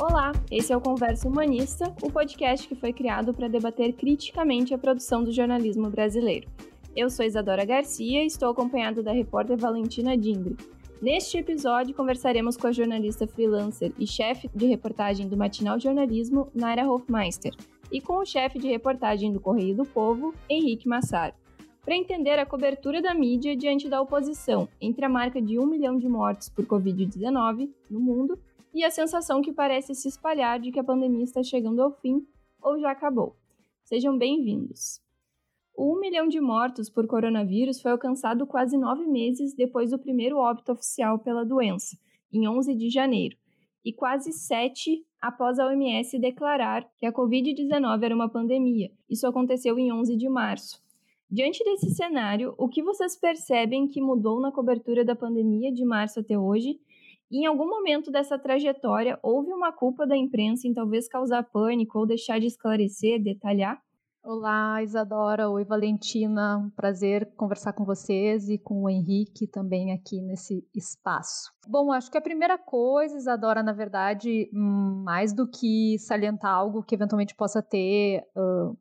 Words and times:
Olá, 0.00 0.32
esse 0.50 0.72
é 0.72 0.76
o 0.76 0.80
Conversa 0.80 1.28
Humanista, 1.28 1.94
o 2.02 2.10
podcast 2.10 2.66
que 2.66 2.74
foi 2.74 2.90
criado 2.90 3.34
para 3.34 3.48
debater 3.48 3.92
criticamente 3.92 4.72
a 4.72 4.78
produção 4.78 5.22
do 5.22 5.30
jornalismo 5.30 5.90
brasileiro. 5.90 6.48
Eu 6.96 7.10
sou 7.10 7.22
Isadora 7.22 7.66
Garcia 7.66 8.22
e 8.22 8.26
estou 8.26 8.48
acompanhado 8.48 9.02
da 9.02 9.12
repórter 9.12 9.58
Valentina 9.58 10.16
Dingre. 10.16 10.56
Neste 11.02 11.36
episódio, 11.36 11.94
conversaremos 11.94 12.56
com 12.56 12.66
a 12.66 12.72
jornalista 12.72 13.26
freelancer 13.26 13.92
e 13.98 14.06
chefe 14.06 14.48
de 14.54 14.64
reportagem 14.64 15.28
do 15.28 15.36
Matinal 15.36 15.78
Jornalismo, 15.78 16.48
Naira 16.54 16.90
Hofmeister, 16.90 17.54
e 17.92 18.00
com 18.00 18.20
o 18.20 18.24
chefe 18.24 18.58
de 18.58 18.68
reportagem 18.68 19.30
do 19.30 19.38
Correio 19.38 19.76
do 19.76 19.84
Povo, 19.84 20.34
Henrique 20.48 20.88
Massaro, 20.88 21.34
para 21.84 21.94
entender 21.94 22.38
a 22.38 22.46
cobertura 22.46 23.02
da 23.02 23.12
mídia 23.12 23.54
diante 23.54 23.86
da 23.86 24.00
oposição 24.00 24.66
entre 24.80 25.04
a 25.04 25.10
marca 25.10 25.42
de 25.42 25.58
um 25.58 25.66
milhão 25.66 25.98
de 25.98 26.08
mortes 26.08 26.48
por 26.48 26.64
Covid-19 26.64 27.68
no 27.90 28.00
mundo 28.00 28.38
e 28.72 28.84
a 28.84 28.90
sensação 28.90 29.42
que 29.42 29.52
parece 29.52 29.94
se 29.94 30.08
espalhar 30.08 30.60
de 30.60 30.70
que 30.70 30.78
a 30.78 30.84
pandemia 30.84 31.24
está 31.24 31.42
chegando 31.42 31.82
ao 31.82 31.92
fim 31.92 32.26
ou 32.62 32.78
já 32.78 32.90
acabou. 32.90 33.36
Sejam 33.84 34.16
bem-vindos. 34.16 35.00
O 35.76 35.96
1 35.96 36.00
milhão 36.00 36.28
de 36.28 36.40
mortos 36.40 36.88
por 36.88 37.06
coronavírus 37.06 37.80
foi 37.80 37.90
alcançado 37.90 38.46
quase 38.46 38.76
nove 38.76 39.06
meses 39.06 39.54
depois 39.54 39.90
do 39.90 39.98
primeiro 39.98 40.36
óbito 40.36 40.72
oficial 40.72 41.18
pela 41.18 41.44
doença, 41.44 41.96
em 42.32 42.46
11 42.46 42.74
de 42.74 42.90
janeiro, 42.90 43.36
e 43.84 43.92
quase 43.92 44.32
sete 44.32 45.04
após 45.20 45.58
a 45.58 45.66
OMS 45.66 46.18
declarar 46.18 46.88
que 46.98 47.06
a 47.06 47.12
Covid-19 47.12 48.02
era 48.02 48.14
uma 48.14 48.28
pandemia. 48.28 48.90
Isso 49.08 49.26
aconteceu 49.26 49.78
em 49.78 49.92
11 49.92 50.16
de 50.16 50.28
março. 50.28 50.80
Diante 51.30 51.62
desse 51.64 51.90
cenário, 51.90 52.54
o 52.58 52.68
que 52.68 52.82
vocês 52.82 53.16
percebem 53.16 53.88
que 53.88 54.00
mudou 54.00 54.40
na 54.40 54.52
cobertura 54.52 55.04
da 55.04 55.16
pandemia 55.16 55.72
de 55.72 55.84
março 55.84 56.20
até 56.20 56.38
hoje 56.38 56.78
em 57.30 57.46
algum 57.46 57.68
momento 57.68 58.10
dessa 58.10 58.38
trajetória, 58.38 59.18
houve 59.22 59.52
uma 59.52 59.72
culpa 59.72 60.06
da 60.06 60.16
imprensa 60.16 60.66
em 60.66 60.74
talvez 60.74 61.08
causar 61.08 61.44
pânico 61.44 61.98
ou 61.98 62.06
deixar 62.06 62.40
de 62.40 62.46
esclarecer, 62.46 63.22
detalhar? 63.22 63.80
Olá, 64.22 64.82
Isadora. 64.82 65.48
Oi, 65.48 65.64
Valentina. 65.64 66.58
Um 66.58 66.68
prazer 66.68 67.32
conversar 67.36 67.72
com 67.72 67.86
vocês 67.86 68.50
e 68.50 68.58
com 68.58 68.82
o 68.82 68.90
Henrique 68.90 69.46
também 69.46 69.92
aqui 69.92 70.20
nesse 70.20 70.62
espaço. 70.74 71.50
Bom, 71.66 71.90
acho 71.90 72.10
que 72.10 72.18
a 72.18 72.20
primeira 72.20 72.58
coisa, 72.58 73.16
Isadora, 73.16 73.62
na 73.62 73.72
verdade, 73.72 74.50
mais 74.52 75.32
do 75.32 75.48
que 75.48 75.98
salientar 75.98 76.52
algo 76.52 76.82
que 76.82 76.94
eventualmente 76.94 77.34
possa 77.34 77.62
ter 77.62 78.22
uh, 78.36 78.76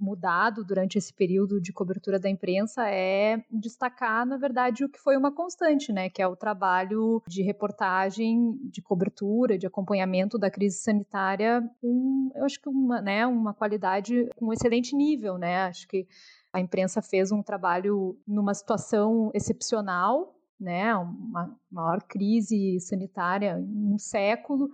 mudado 0.00 0.64
durante 0.64 0.96
esse 0.96 1.12
período 1.12 1.60
de 1.60 1.72
cobertura 1.72 2.18
da 2.18 2.28
imprensa 2.28 2.88
é 2.88 3.42
destacar, 3.50 4.24
na 4.24 4.36
verdade, 4.36 4.84
o 4.84 4.88
que 4.88 4.98
foi 4.98 5.16
uma 5.16 5.30
constante, 5.30 5.92
né, 5.92 6.08
que 6.08 6.22
é 6.22 6.26
o 6.26 6.36
trabalho 6.36 7.22
de 7.26 7.42
reportagem, 7.42 8.58
de 8.64 8.80
cobertura, 8.80 9.58
de 9.58 9.66
acompanhamento 9.66 10.38
da 10.38 10.50
crise 10.50 10.78
sanitária 10.78 11.62
com, 11.80 12.30
eu 12.34 12.44
acho 12.44 12.60
que 12.60 12.68
uma, 12.68 13.00
né, 13.00 13.26
uma 13.26 13.52
qualidade 13.52 14.28
com 14.36 14.46
um 14.46 14.52
excelente 14.52 14.96
nível, 14.96 15.36
né? 15.38 15.64
Acho 15.64 15.86
que 15.88 16.06
a 16.52 16.60
imprensa 16.60 17.02
fez 17.02 17.32
um 17.32 17.42
trabalho 17.42 18.18
numa 18.26 18.54
situação 18.54 19.30
excepcional, 19.34 20.34
né, 20.58 20.94
uma 20.96 21.54
maior 21.70 22.02
crise 22.02 22.78
sanitária 22.80 23.58
em 23.58 23.94
um 23.94 23.98
século, 23.98 24.70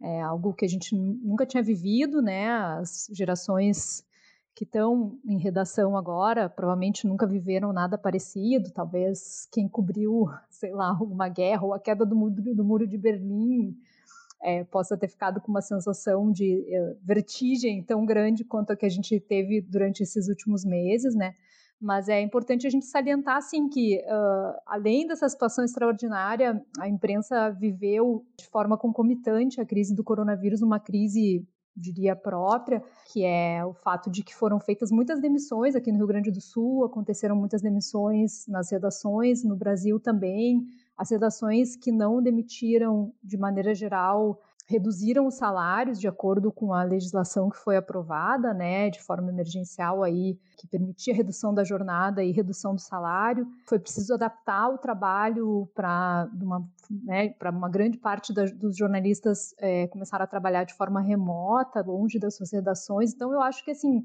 é 0.00 0.20
algo 0.20 0.52
que 0.52 0.64
a 0.64 0.68
gente 0.68 0.94
nunca 0.94 1.46
tinha 1.46 1.62
vivido, 1.62 2.20
né? 2.20 2.48
As 2.48 3.08
gerações 3.10 4.04
que 4.54 4.64
estão 4.64 5.18
em 5.24 5.38
redação 5.38 5.96
agora 5.96 6.48
provavelmente 6.48 7.06
nunca 7.06 7.26
viveram 7.26 7.72
nada 7.72 7.98
parecido. 7.98 8.70
Talvez 8.72 9.48
quem 9.50 9.68
cobriu, 9.68 10.26
sei 10.48 10.72
lá, 10.72 10.92
uma 10.92 11.28
guerra 11.28 11.64
ou 11.64 11.74
a 11.74 11.80
queda 11.80 12.06
do 12.06 12.14
muro, 12.14 12.54
do 12.54 12.64
muro 12.64 12.86
de 12.86 12.96
Berlim 12.96 13.76
é, 14.42 14.62
possa 14.64 14.96
ter 14.96 15.08
ficado 15.08 15.40
com 15.40 15.50
uma 15.50 15.62
sensação 15.62 16.30
de 16.30 16.64
é, 16.68 16.96
vertigem 17.02 17.82
tão 17.82 18.04
grande 18.04 18.44
quanto 18.44 18.72
a 18.72 18.76
que 18.76 18.86
a 18.86 18.90
gente 18.90 19.18
teve 19.18 19.60
durante 19.60 20.02
esses 20.02 20.28
últimos 20.28 20.64
meses, 20.64 21.14
né? 21.14 21.34
Mas 21.80 22.08
é 22.08 22.20
importante 22.20 22.66
a 22.66 22.70
gente 22.70 22.86
salientar, 22.86 23.36
assim, 23.36 23.68
que 23.68 23.98
uh, 23.98 24.60
além 24.64 25.06
dessa 25.06 25.28
situação 25.28 25.64
extraordinária, 25.64 26.64
a 26.78 26.88
imprensa 26.88 27.50
viveu 27.50 28.24
de 28.38 28.46
forma 28.46 28.78
concomitante 28.78 29.60
a 29.60 29.66
crise 29.66 29.94
do 29.94 30.04
coronavírus, 30.04 30.62
uma 30.62 30.80
crise 30.80 31.46
diria, 31.76 32.14
própria, 32.14 32.82
que 33.12 33.24
é 33.24 33.64
o 33.64 33.72
fato 33.72 34.10
de 34.10 34.22
que 34.22 34.34
foram 34.34 34.60
feitas 34.60 34.90
muitas 34.90 35.20
demissões 35.20 35.74
aqui 35.74 35.90
no 35.90 35.98
Rio 35.98 36.06
Grande 36.06 36.30
do 36.30 36.40
Sul, 36.40 36.84
aconteceram 36.84 37.36
muitas 37.36 37.60
demissões 37.60 38.46
nas 38.46 38.70
redações, 38.70 39.42
no 39.42 39.56
Brasil 39.56 39.98
também. 39.98 40.64
As 40.96 41.10
redações 41.10 41.74
que 41.76 41.90
não 41.90 42.22
demitiram 42.22 43.12
de 43.22 43.36
maneira 43.36 43.74
geral 43.74 44.40
reduziram 44.66 45.26
os 45.26 45.34
salários 45.34 46.00
de 46.00 46.08
acordo 46.08 46.50
com 46.50 46.72
a 46.72 46.82
legislação 46.82 47.50
que 47.50 47.58
foi 47.58 47.76
aprovada, 47.76 48.54
né, 48.54 48.88
de 48.88 49.02
forma 49.02 49.30
emergencial 49.30 50.02
aí, 50.02 50.38
que 50.56 50.66
permitia 50.66 51.14
redução 51.14 51.52
da 51.52 51.62
jornada 51.62 52.24
e 52.24 52.32
redução 52.32 52.74
do 52.74 52.80
salário. 52.80 53.46
Foi 53.66 53.78
preciso 53.78 54.14
adaptar 54.14 54.70
o 54.70 54.78
trabalho 54.78 55.68
para 55.74 56.28
uma, 56.40 56.66
né, 56.90 57.34
uma 57.52 57.68
grande 57.68 57.98
parte 57.98 58.32
da, 58.32 58.44
dos 58.44 58.76
jornalistas 58.76 59.54
é, 59.58 59.88
a 60.12 60.26
trabalhar 60.26 60.64
de 60.64 60.74
forma 60.74 61.00
remota, 61.00 61.82
longe 61.82 62.18
das 62.18 62.36
suas 62.36 62.52
redações. 62.52 63.12
Então, 63.12 63.32
eu 63.32 63.42
acho 63.42 63.64
que 63.64 63.70
assim 63.70 64.02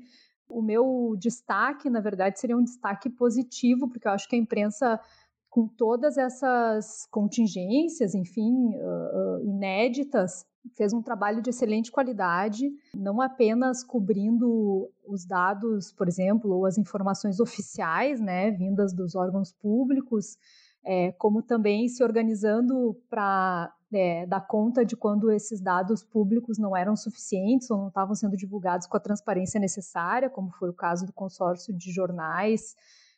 o 0.49 0.63
meu 0.63 1.15
destaque, 1.17 1.89
na 1.89 2.01
verdade, 2.01 2.39
seria 2.39 2.57
um 2.57 2.63
destaque 2.63 3.07
positivo, 3.07 3.87
porque 3.87 4.07
eu 4.07 4.11
acho 4.11 4.27
que 4.27 4.35
a 4.35 4.39
imprensa 4.39 4.99
com 5.49 5.67
todas 5.67 6.17
essas 6.17 7.07
contingências, 7.09 8.13
enfim, 8.13 8.75
uh, 8.75 9.39
uh, 9.39 9.45
inéditas, 9.45 10.45
fez 10.75 10.93
um 10.93 11.01
trabalho 11.01 11.41
de 11.41 11.49
excelente 11.49 11.91
qualidade, 11.91 12.69
não 12.93 13.21
apenas 13.21 13.83
cobrindo 13.83 14.89
os 15.07 15.25
dados, 15.25 15.91
por 15.91 16.07
exemplo, 16.07 16.51
ou 16.51 16.65
as 16.65 16.77
informações 16.77 17.39
oficiais, 17.39 18.19
né, 18.19 18.51
vindas 18.51 18.93
dos 18.93 19.15
órgãos 19.15 19.51
públicos, 19.51 20.37
é, 20.85 21.11
como 21.13 21.41
também 21.41 21.87
se 21.87 22.03
organizando 22.03 22.95
para 23.09 23.73
é, 23.93 24.25
dar 24.25 24.41
conta 24.41 24.85
de 24.85 24.95
quando 24.95 25.31
esses 25.31 25.61
dados 25.61 26.03
públicos 26.03 26.57
não 26.57 26.75
eram 26.75 26.95
suficientes 26.95 27.69
ou 27.69 27.77
não 27.77 27.87
estavam 27.87 28.15
sendo 28.15 28.37
divulgados 28.37 28.87
com 28.87 28.95
a 28.95 28.99
transparência 28.99 29.59
necessária, 29.59 30.29
como 30.29 30.51
foi 30.51 30.69
o 30.69 30.73
caso 30.73 31.05
do 31.05 31.13
consórcio 31.13 31.73
de 31.75 31.91
jornais, 31.91 32.75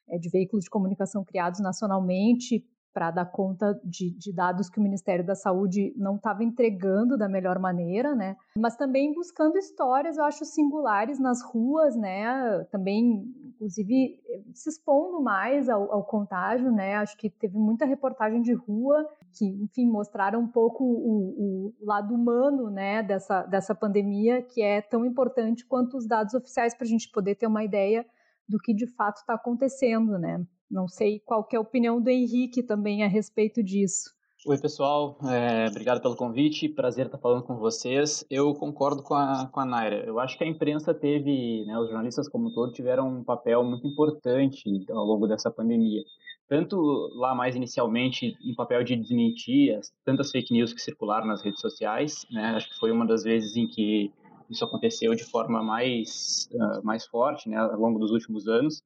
é, 0.10 0.18
de 0.18 0.30
veículos 0.30 0.66
de 0.66 0.70
comunicação 0.70 1.24
criados 1.24 1.60
nacionalmente 1.60 2.66
para 2.94 3.12
dar 3.12 3.26
conta 3.26 3.80
de, 3.84 4.12
de, 4.18 4.34
dados 4.34 4.70
que 4.70 4.80
o 4.80 4.84
Ministério 4.84 5.26
da 5.26 5.36
Saúde 5.36 5.94
não 5.98 6.16
estava 6.16 6.44
entregando 6.44 7.18
da 7.18 7.30
melhor 7.30 7.58
maneira, 7.60 8.16
né? 8.16 8.36
Mas 8.58 8.76
também 8.76 9.14
buscando 9.14 9.58
histórias, 9.58 10.18
eu 10.18 10.24
acho, 10.24 10.44
singulares 10.46 11.20
nas 11.20 11.42
ruas, 11.42 11.96
né? 11.96 12.64
Também, 12.72 13.26
inclusive, 13.46 14.20
se 14.54 14.70
expondo 14.70 15.22
mais 15.22 15.70
ao, 15.70 15.92
ao 15.92 16.04
contágio, 16.04 16.72
né? 16.72 16.96
Acho 16.96 17.18
que 17.18 17.30
teve 17.30 17.58
muita 17.58 17.86
reportagem 17.86 18.42
de 18.42 18.54
rua 18.54 19.08
que, 19.38 19.46
enfim, 19.46 19.90
mostraram 19.90 20.42
um 20.42 20.48
pouco 20.48 20.84
o, 20.84 21.74
o 21.80 21.86
lado 21.86 22.14
humano, 22.14 22.70
né? 22.70 23.02
Dessa, 23.04 23.44
dessa 23.44 23.74
pandemia, 23.74 24.42
que 24.42 24.62
é 24.62 24.82
tão 24.82 25.06
importante 25.06 25.66
quanto 25.66 25.98
os 25.98 26.08
dados 26.08 26.34
oficiais 26.34 26.76
para 26.76 26.86
a 26.86 26.90
gente 26.90 27.10
poder 27.12 27.36
ter 27.36 27.48
uma 27.48 27.64
ideia 27.64 28.06
do 28.48 28.60
que 28.60 28.74
de 28.74 28.88
fato 28.96 29.18
está 29.18 29.36
acontecendo, 29.36 30.20
né? 30.20 30.46
Não 30.72 30.88
sei 30.88 31.20
qual 31.20 31.46
é 31.52 31.58
a 31.58 31.62
opinião 31.62 32.02
do 32.02 32.10
Henrique 32.10 32.64
também 32.64 33.04
a 33.04 33.08
respeito 33.08 33.62
disso. 33.62 34.10
Oi, 34.48 34.58
pessoal. 34.58 35.20
É, 35.30 35.68
obrigado 35.68 36.02
pelo 36.02 36.16
convite. 36.16 36.70
Prazer 36.70 37.08
estar 37.08 37.18
falando 37.18 37.44
com 37.44 37.58
vocês. 37.58 38.26
Eu 38.30 38.54
concordo 38.54 39.04
com 39.04 39.14
a, 39.14 39.48
com 39.52 39.60
a 39.60 39.66
Naira. 39.66 40.06
Eu 40.06 40.18
acho 40.18 40.38
que 40.38 40.44
a 40.46 40.48
imprensa 40.48 40.94
teve, 40.94 41.66
né, 41.66 41.78
os 41.78 41.88
jornalistas 41.88 42.30
como 42.30 42.48
um 42.48 42.54
todo, 42.54 42.72
tiveram 42.72 43.20
um 43.20 43.24
papel 43.24 43.64
muito 43.64 43.86
importante 43.86 44.64
ao 44.90 45.04
longo 45.04 45.28
dessa 45.28 45.52
pandemia. 45.52 46.02
Tanto 46.48 46.78
lá 47.16 47.36
mais 47.36 47.56
inicialmente 47.56 48.36
em 48.42 48.56
papel 48.56 48.84
de 48.84 48.96
desmentir 48.96 49.76
as 49.78 49.92
tantas 50.06 50.32
fake 50.32 50.54
news 50.54 50.74
que 50.74 50.82
circularam 50.82 51.28
nas 51.28 51.42
redes 51.44 51.60
sociais, 51.60 52.26
né, 52.32 52.56
acho 52.56 52.70
que 52.70 52.80
foi 52.80 52.92
uma 52.92 53.06
das 53.06 53.24
vezes 53.24 53.56
em 53.56 53.68
que 53.68 54.12
isso 54.50 54.66
aconteceu 54.66 55.14
de 55.16 55.24
forma 55.24 55.64
mais, 55.64 56.50
uh, 56.52 56.84
mais 56.84 57.06
forte 57.06 57.48
né, 57.48 57.58
ao 57.58 57.80
longo 57.80 58.00
dos 58.00 58.12
últimos 58.12 58.48
anos, 58.48 58.84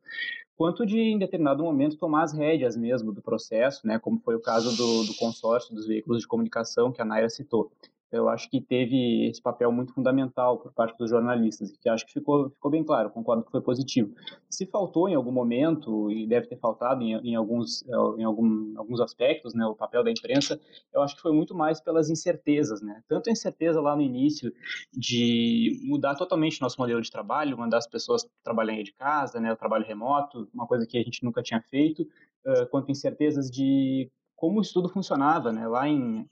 quanto 0.56 0.86
de, 0.86 1.00
em 1.00 1.18
determinado 1.18 1.64
momento, 1.64 1.98
tomar 1.98 2.24
as 2.24 2.34
rédeas 2.34 2.76
mesmo 2.78 3.12
do 3.12 3.22
processo, 3.22 3.86
né, 3.86 4.00
como 4.00 4.20
foi 4.20 4.36
o 4.36 4.42
caso 4.42 4.76
do, 4.76 5.06
do 5.06 5.16
consórcio 5.16 5.76
dos 5.76 5.88
veículos 5.88 6.22
de 6.22 6.28
comunicação 6.28 6.92
que 6.92 7.02
a 7.02 7.06
Naira 7.06 7.30
citou 7.30 7.72
eu 8.12 8.30
acho 8.30 8.50
que 8.50 8.62
teve 8.62 9.28
esse 9.28 9.42
papel 9.42 9.72
muito 9.72 9.94
fundamental 9.94 10.58
por 10.60 10.72
parte 10.74 10.98
dos 10.98 11.10
jornalistas, 11.10 11.76
que 11.78 11.90
acho 11.90 12.06
que 12.06 12.14
ficou, 12.14 12.50
ficou 12.50 12.72
bem 12.72 12.84
claro, 12.84 13.10
concordo 13.10 13.44
que 13.44 13.52
foi 13.52 13.62
positivo. 13.62 14.14
Se 14.50 14.66
faltou 14.66 15.10
em 15.10 15.16
algum 15.16 15.32
momento, 15.32 16.12
e 16.12 16.26
deve 16.28 16.48
ter 16.48 16.58
faltado 16.58 17.02
em, 17.02 17.14
em 17.14 17.36
alguns, 17.36 17.84
em 18.18 18.24
algum, 18.24 18.74
alguns 18.78 19.02
aspectos, 19.02 19.54
né, 19.54 19.66
o 19.66 19.76
papel 19.76 20.04
da 20.04 20.12
imprensa, 20.12 20.60
eu 20.94 21.02
acho 21.02 21.16
que 21.16 21.22
foi 21.22 21.34
muito 21.34 21.56
mais 21.56 21.82
pelas 21.82 22.10
incertezas, 22.10 22.82
né? 22.82 23.02
Tanto 23.08 23.30
a 23.30 23.34
incerteza 23.34 23.82
lá 23.82 23.96
no 23.96 24.02
início 24.02 24.52
de 24.94 25.80
mudar 25.84 26.16
totalmente 26.16 26.62
nosso 26.62 26.80
modelo 26.80 27.02
de 27.02 27.12
trabalho, 27.12 27.58
mandar 27.58 27.78
as 27.78 27.88
pessoas 27.88 28.26
trabalharem 28.44 28.84
de 28.84 28.94
casa, 28.94 29.40
né, 29.40 29.52
o 29.52 29.58
trabalho 29.58 29.86
remoto, 29.86 30.48
uma 30.54 30.68
coisa 30.68 30.86
que 30.86 30.98
a 30.98 31.04
gente 31.04 31.24
nunca 31.24 31.42
tinha 31.42 31.62
feito, 31.62 32.04
uh, 32.46 32.68
quanto 32.70 32.92
incertezas 32.92 33.50
de 33.50 34.10
como 34.36 34.60
o 34.60 34.62
estudo 34.62 34.90
funcionava, 34.90 35.52
né? 35.52 35.68
Lá 35.68 35.88
em 35.88 36.28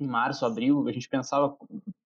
em 0.00 0.06
março, 0.06 0.44
abril, 0.44 0.88
a 0.88 0.92
gente 0.92 1.08
pensava 1.08 1.56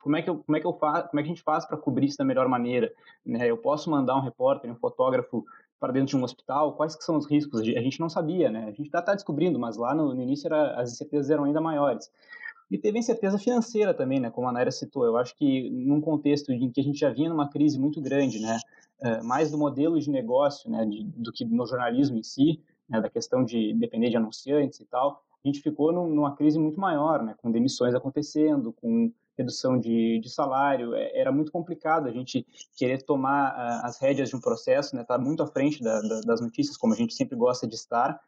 como 0.01 0.17
é 0.17 0.23
que 0.23 0.31
eu, 0.31 0.39
como 0.39 0.57
é 0.57 0.61
que 0.61 0.67
eu 0.67 0.73
faço, 0.75 1.09
como 1.09 1.21
é 1.21 1.23
que 1.23 1.29
a 1.29 1.35
gente 1.35 1.43
faz 1.43 1.65
para 1.65 1.77
cobrir 1.77 2.07
isso 2.07 2.19
da 2.19 2.25
melhor 2.25 2.49
maneira? 2.49 2.93
Né? 3.25 3.51
Eu 3.51 3.57
posso 3.57 3.91
mandar 3.91 4.17
um 4.17 4.21
repórter, 4.21 4.71
um 4.71 4.77
fotógrafo 4.77 5.45
para 5.79 5.93
dentro 5.93 6.09
de 6.09 6.17
um 6.17 6.25
hospital? 6.25 6.73
Quais 6.73 6.97
que 6.97 7.05
são 7.05 7.17
os 7.17 7.27
riscos? 7.27 7.61
A 7.61 7.81
gente 7.81 8.01
não 8.01 8.09
sabia, 8.09 8.51
né? 8.51 8.65
A 8.65 8.71
gente 8.71 8.87
está 8.87 9.03
tá 9.03 9.15
descobrindo, 9.15 9.59
mas 9.59 9.77
lá 9.77 9.95
no, 9.95 10.15
no 10.15 10.23
início 10.23 10.47
era, 10.47 10.81
as 10.81 10.93
incertezas 10.93 11.31
eram 11.31 11.45
ainda 11.45 11.61
maiores. 11.61 12.11
E 12.71 12.77
teve 12.77 12.99
incerteza 12.99 13.39
financeira 13.39 13.95
também, 13.95 14.19
né? 14.19 14.31
Como 14.31 14.49
a 14.49 14.53
Naira 14.53 14.71
citou. 14.71 15.05
Eu 15.05 15.17
acho 15.17 15.37
que 15.37 15.71
num 15.71 16.01
contexto 16.01 16.53
em 16.53 16.71
que 16.71 16.81
a 16.81 16.85
gente 16.85 16.99
já 16.99 17.11
vinha 17.11 17.29
numa 17.29 17.49
crise 17.49 17.79
muito 17.79 18.01
grande, 18.01 18.41
né? 18.41 18.59
É, 19.01 19.23
mais 19.23 19.51
do 19.51 19.59
modelo 19.59 20.01
de 20.01 20.11
negócio, 20.11 20.71
né? 20.71 20.85
De, 20.85 21.05
do 21.05 21.31
que 21.31 21.45
no 21.45 21.67
jornalismo 21.67 22.17
em 22.17 22.23
si, 22.23 22.61
né? 22.89 23.01
Da 23.01 23.09
questão 23.09 23.45
de 23.45 23.73
depender 23.75 24.09
de 24.09 24.17
anunciantes 24.17 24.81
e 24.81 24.85
tal. 24.87 25.23
A 25.47 25.49
gente 25.49 25.63
ficou 25.63 25.93
num, 25.93 26.09
numa 26.09 26.35
crise 26.35 26.59
muito 26.59 26.81
maior, 26.81 27.23
né? 27.23 27.37
Com 27.41 27.53
demissões 27.53 27.95
acontecendo, 27.95 28.73
com 28.73 29.13
redução 29.39 29.79
de, 29.79 30.19
de 30.19 30.29
salário. 30.29 30.93
É, 30.93 31.17
era 31.17 31.31
muito 31.31 31.53
complicado 31.53 32.09
a 32.09 32.11
gente 32.11 32.45
querer 32.77 33.03
tomar 33.03 33.53
uh, 33.53 33.87
as 33.87 34.01
rédeas 34.01 34.29
de 34.29 34.35
um 34.35 34.41
processo, 34.41 34.97
né? 34.97 35.05
Tá 35.05 35.17
muito 35.17 35.45
à 35.45 35.47
frente 35.47 35.81
da, 35.85 36.01
da, 36.01 36.21
das 36.23 36.41
notícias, 36.41 36.77
como 36.77 36.95
a 36.95 36.97
gente 36.97 37.15
sempre 37.15 37.37
gosta 37.37 37.65
de 37.65 37.77
estar 37.77 38.21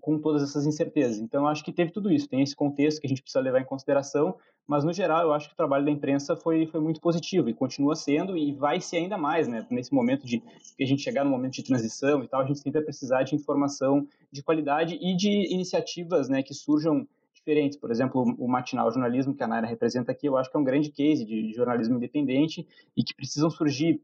com 0.00 0.18
todas 0.18 0.42
essas 0.42 0.66
incertezas. 0.66 1.18
Então, 1.18 1.46
acho 1.46 1.64
que 1.64 1.72
teve 1.72 1.90
tudo 1.90 2.10
isso, 2.10 2.28
tem 2.28 2.42
esse 2.42 2.54
contexto 2.54 3.00
que 3.00 3.06
a 3.06 3.08
gente 3.08 3.22
precisa 3.22 3.42
levar 3.42 3.60
em 3.60 3.64
consideração, 3.64 4.36
mas, 4.66 4.84
no 4.84 4.92
geral, 4.92 5.22
eu 5.22 5.32
acho 5.32 5.48
que 5.48 5.54
o 5.54 5.56
trabalho 5.56 5.84
da 5.84 5.90
imprensa 5.90 6.36
foi, 6.36 6.66
foi 6.66 6.80
muito 6.80 7.00
positivo 7.00 7.48
e 7.48 7.54
continua 7.54 7.96
sendo 7.96 8.36
e 8.36 8.52
vai 8.52 8.80
ser 8.80 8.98
ainda 8.98 9.18
mais, 9.18 9.48
né? 9.48 9.66
Nesse 9.70 9.92
momento 9.92 10.24
de 10.26 10.40
que 10.76 10.82
a 10.82 10.86
gente 10.86 11.02
chegar 11.02 11.24
no 11.24 11.30
momento 11.30 11.54
de 11.54 11.64
transição 11.64 12.22
e 12.22 12.28
tal, 12.28 12.40
a 12.40 12.46
gente 12.46 12.58
sempre 12.58 12.78
vai 12.78 12.82
precisar 12.82 13.24
de 13.24 13.34
informação 13.34 14.06
de 14.30 14.42
qualidade 14.42 14.98
e 15.00 15.16
de 15.16 15.52
iniciativas 15.52 16.28
né, 16.28 16.42
que 16.42 16.54
surjam 16.54 17.06
diferentes. 17.34 17.76
Por 17.76 17.90
exemplo, 17.90 18.22
o 18.38 18.48
matinal 18.48 18.90
jornalismo 18.90 19.34
que 19.34 19.42
a 19.42 19.48
Naira 19.48 19.66
representa 19.66 20.12
aqui, 20.12 20.26
eu 20.26 20.36
acho 20.36 20.50
que 20.50 20.56
é 20.56 20.60
um 20.60 20.64
grande 20.64 20.90
case 20.90 21.24
de 21.24 21.52
jornalismo 21.52 21.96
independente 21.96 22.66
e 22.96 23.02
que 23.02 23.14
precisam 23.14 23.50
surgir 23.50 24.00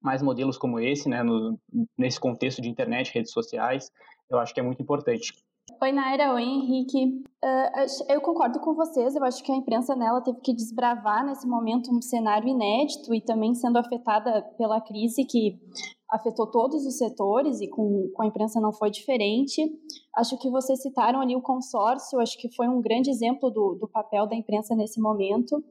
mais 0.00 0.22
modelos 0.22 0.56
como 0.56 0.78
esse, 0.78 1.08
né, 1.08 1.22
no, 1.22 1.58
nesse 1.96 2.20
contexto 2.20 2.62
de 2.62 2.68
internet, 2.68 3.12
redes 3.12 3.32
sociais, 3.32 3.90
eu 4.30 4.38
acho 4.38 4.54
que 4.54 4.60
é 4.60 4.62
muito 4.62 4.82
importante. 4.82 5.32
Oi, 5.80 5.92
Naira. 5.92 6.32
Oi, 6.32 6.42
Henrique. 6.42 7.22
Uh, 7.44 8.12
eu 8.12 8.20
concordo 8.20 8.58
com 8.58 8.74
vocês. 8.74 9.14
Eu 9.14 9.22
acho 9.22 9.44
que 9.44 9.52
a 9.52 9.54
imprensa 9.54 9.94
nela 9.94 10.20
teve 10.20 10.40
que 10.40 10.52
desbravar 10.52 11.24
nesse 11.24 11.46
momento 11.46 11.94
um 11.94 12.00
cenário 12.00 12.48
inédito 12.48 13.14
e 13.14 13.20
também 13.20 13.54
sendo 13.54 13.78
afetada 13.78 14.42
pela 14.56 14.80
crise 14.80 15.24
que 15.24 15.56
afetou 16.10 16.50
todos 16.50 16.86
os 16.86 16.96
setores 16.96 17.60
e 17.60 17.68
com, 17.68 18.10
com 18.14 18.22
a 18.22 18.26
imprensa 18.26 18.60
não 18.60 18.72
foi 18.72 18.90
diferente. 18.90 19.62
Acho 20.16 20.38
que 20.38 20.50
vocês 20.50 20.80
citaram 20.82 21.20
ali 21.20 21.36
o 21.36 21.42
consórcio, 21.42 22.18
acho 22.18 22.36
que 22.38 22.52
foi 22.56 22.66
um 22.66 22.80
grande 22.80 23.10
exemplo 23.10 23.50
do, 23.50 23.74
do 23.74 23.86
papel 23.86 24.26
da 24.26 24.34
imprensa 24.34 24.74
nesse 24.74 25.00
momento. 25.00 25.62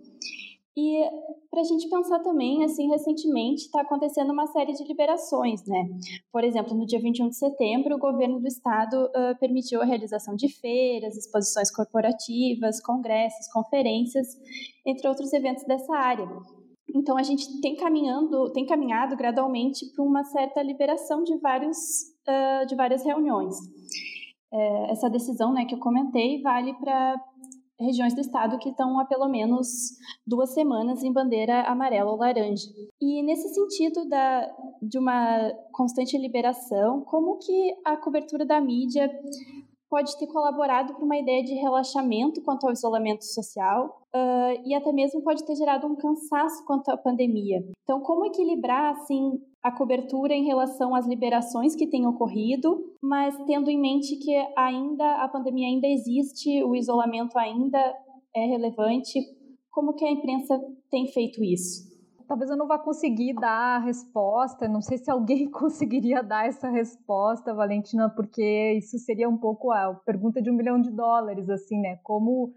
E 0.79 1.09
para 1.49 1.61
a 1.61 1.63
gente 1.63 1.89
pensar 1.89 2.19
também, 2.19 2.63
assim, 2.63 2.87
recentemente 2.87 3.63
está 3.63 3.81
acontecendo 3.81 4.31
uma 4.31 4.45
série 4.45 4.73
de 4.73 4.83
liberações, 4.83 5.65
né? 5.65 5.89
Por 6.31 6.43
exemplo, 6.43 6.77
no 6.77 6.85
dia 6.85 6.99
21 6.99 7.29
de 7.29 7.35
setembro, 7.35 7.95
o 7.95 7.99
governo 7.99 8.39
do 8.39 8.47
estado 8.47 9.05
uh, 9.05 9.35
permitiu 9.39 9.81
a 9.81 9.85
realização 9.85 10.35
de 10.35 10.47
feiras, 10.47 11.17
exposições 11.17 11.71
corporativas, 11.71 12.79
congressos, 12.79 13.51
conferências, 13.51 14.27
entre 14.85 15.07
outros 15.07 15.33
eventos 15.33 15.63
dessa 15.63 15.95
área. 15.95 16.29
Então 16.93 17.17
a 17.17 17.23
gente 17.23 17.59
tem 17.59 17.75
caminhando, 17.75 18.51
tem 18.53 18.67
caminhado 18.67 19.17
gradualmente 19.17 19.83
para 19.95 20.05
uma 20.05 20.23
certa 20.25 20.61
liberação 20.61 21.23
de 21.23 21.35
vários, 21.37 21.77
uh, 22.27 22.67
de 22.67 22.75
várias 22.75 23.03
reuniões. 23.03 23.55
É, 24.53 24.91
essa 24.91 25.09
decisão, 25.09 25.51
né, 25.51 25.65
que 25.65 25.75
eu 25.75 25.79
comentei, 25.79 26.41
vale 26.41 26.73
para 26.75 27.19
regiões 27.79 28.13
do 28.13 28.21
estado 28.21 28.57
que 28.57 28.69
estão 28.69 28.99
há 28.99 29.05
pelo 29.05 29.27
menos 29.29 29.67
duas 30.25 30.53
semanas 30.53 31.03
em 31.03 31.13
bandeira 31.13 31.61
amarela 31.63 32.11
ou 32.11 32.17
laranja. 32.17 32.67
E 33.01 33.21
nesse 33.23 33.53
sentido 33.53 34.07
da, 34.07 34.51
de 34.81 34.97
uma 34.97 35.51
constante 35.71 36.17
liberação, 36.17 37.01
como 37.01 37.37
que 37.37 37.75
a 37.85 37.95
cobertura 37.97 38.45
da 38.45 38.59
mídia 38.59 39.09
pode 39.89 40.17
ter 40.17 40.27
colaborado 40.27 40.93
para 40.93 41.03
uma 41.03 41.17
ideia 41.17 41.43
de 41.43 41.53
relaxamento 41.53 42.41
quanto 42.41 42.65
ao 42.65 42.73
isolamento 42.73 43.23
social 43.23 44.01
uh, 44.13 44.61
e 44.65 44.73
até 44.73 44.91
mesmo 44.91 45.21
pode 45.21 45.45
ter 45.45 45.55
gerado 45.55 45.87
um 45.87 45.95
cansaço 45.95 46.65
quanto 46.65 46.89
à 46.89 46.97
pandemia. 46.97 47.63
Então, 47.83 48.01
como 48.01 48.25
equilibrar 48.25 48.93
assim 48.93 49.39
a 49.63 49.71
cobertura 49.71 50.33
em 50.33 50.45
relação 50.45 50.95
às 50.95 51.07
liberações 51.07 51.75
que 51.75 51.87
têm 51.87 52.07
ocorrido, 52.07 52.95
mas 53.01 53.35
tendo 53.45 53.69
em 53.69 53.79
mente 53.79 54.15
que 54.17 54.35
ainda 54.57 55.23
a 55.23 55.27
pandemia 55.27 55.67
ainda 55.67 55.87
existe, 55.87 56.63
o 56.63 56.75
isolamento 56.75 57.37
ainda 57.37 57.79
é 58.35 58.45
relevante. 58.45 59.19
Como 59.71 59.93
que 59.93 60.05
a 60.05 60.11
imprensa 60.11 60.59
tem 60.89 61.07
feito 61.07 61.43
isso? 61.43 61.87
talvez 62.27 62.49
eu 62.51 62.57
não 62.57 62.67
vá 62.67 62.77
conseguir 62.77 63.33
dar 63.33 63.77
a 63.77 63.79
resposta, 63.79 64.67
não 64.67 64.81
sei 64.81 64.97
se 64.97 65.09
alguém 65.09 65.49
conseguiria 65.49 66.21
dar 66.21 66.45
essa 66.45 66.69
resposta, 66.69 67.53
Valentina, 67.53 68.09
porque 68.09 68.73
isso 68.73 68.99
seria 68.99 69.29
um 69.29 69.37
pouco 69.37 69.71
a 69.71 69.93
pergunta 70.05 70.41
de 70.41 70.51
um 70.51 70.55
milhão 70.55 70.79
de 70.79 70.91
dólares, 70.91 71.49
assim, 71.49 71.79
né? 71.79 71.97
Como 72.03 72.53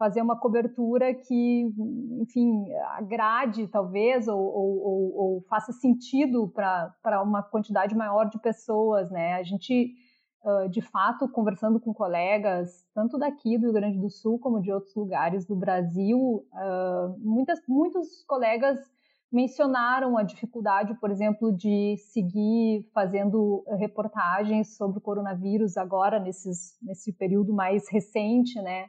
fazer 0.00 0.22
uma 0.22 0.34
cobertura 0.34 1.12
que, 1.12 1.70
enfim, 2.22 2.72
agrade, 2.96 3.68
talvez, 3.68 4.26
ou, 4.28 4.40
ou, 4.40 5.14
ou 5.14 5.42
faça 5.42 5.74
sentido 5.74 6.48
para 6.48 7.22
uma 7.22 7.42
quantidade 7.42 7.94
maior 7.94 8.30
de 8.30 8.40
pessoas, 8.40 9.10
né? 9.10 9.34
A 9.34 9.42
gente, 9.42 9.94
de 10.70 10.80
fato, 10.80 11.28
conversando 11.28 11.78
com 11.78 11.92
colegas, 11.92 12.82
tanto 12.94 13.18
daqui 13.18 13.58
do 13.58 13.64
Rio 13.64 13.74
Grande 13.74 13.98
do 14.00 14.08
Sul 14.08 14.38
como 14.38 14.62
de 14.62 14.72
outros 14.72 14.96
lugares 14.96 15.44
do 15.44 15.54
Brasil, 15.54 16.46
muitas, 17.18 17.60
muitos 17.68 18.24
colegas 18.26 18.78
mencionaram 19.30 20.16
a 20.16 20.22
dificuldade, 20.22 20.94
por 20.94 21.10
exemplo, 21.10 21.54
de 21.54 21.98
seguir 21.98 22.88
fazendo 22.94 23.62
reportagens 23.78 24.78
sobre 24.78 24.96
o 24.96 25.02
coronavírus 25.02 25.76
agora, 25.76 26.18
nesses, 26.18 26.78
nesse 26.80 27.12
período 27.12 27.52
mais 27.52 27.86
recente, 27.90 28.58
né? 28.62 28.86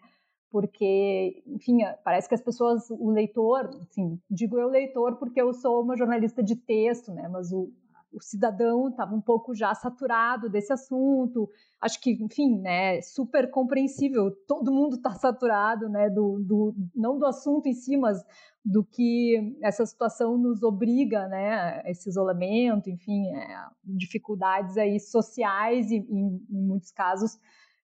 Porque, 0.52 1.42
enfim, 1.48 1.80
parece 2.04 2.28
que 2.28 2.36
as 2.36 2.42
pessoas, 2.42 2.90
o 2.90 3.10
leitor, 3.10 3.70
enfim, 3.82 4.20
digo 4.30 4.60
eu 4.60 4.68
leitor 4.68 5.16
porque 5.16 5.42
eu 5.42 5.54
sou 5.54 5.82
uma 5.82 5.96
jornalista 5.96 6.44
de 6.44 6.58
texto, 6.58 7.14
né? 7.14 7.30
Mas 7.30 7.54
o, 7.54 7.72
o 8.14 8.22
cidadão 8.22 8.90
estava 8.90 9.16
um 9.16 9.22
pouco 9.22 9.56
já 9.56 9.74
saturado 9.74 10.50
desse 10.50 10.74
assunto. 10.74 11.50
Acho 11.80 12.02
que, 12.02 12.12
enfim, 12.22 12.60
né, 12.60 13.02
super 13.02 13.50
compreensível. 13.50 14.30
Todo 14.46 14.74
mundo 14.74 14.98
está 14.98 15.12
saturado, 15.14 15.88
né, 15.88 16.10
do, 16.10 16.40
do, 16.40 16.76
não 16.94 17.18
do 17.18 17.26
assunto 17.26 17.68
em 17.68 17.74
si, 17.74 17.96
mas 17.96 18.22
do 18.64 18.84
que 18.84 19.58
essa 19.62 19.86
situação 19.86 20.38
nos 20.38 20.62
obriga, 20.62 21.28
né, 21.28 21.82
esse 21.86 22.10
isolamento, 22.10 22.90
enfim, 22.90 23.26
é, 23.28 23.66
dificuldades 23.84 24.78
aí 24.78 25.00
sociais 25.00 25.90
e, 25.90 25.96
em, 25.96 26.46
em 26.50 26.62
muitos 26.62 26.92
casos, 26.92 27.40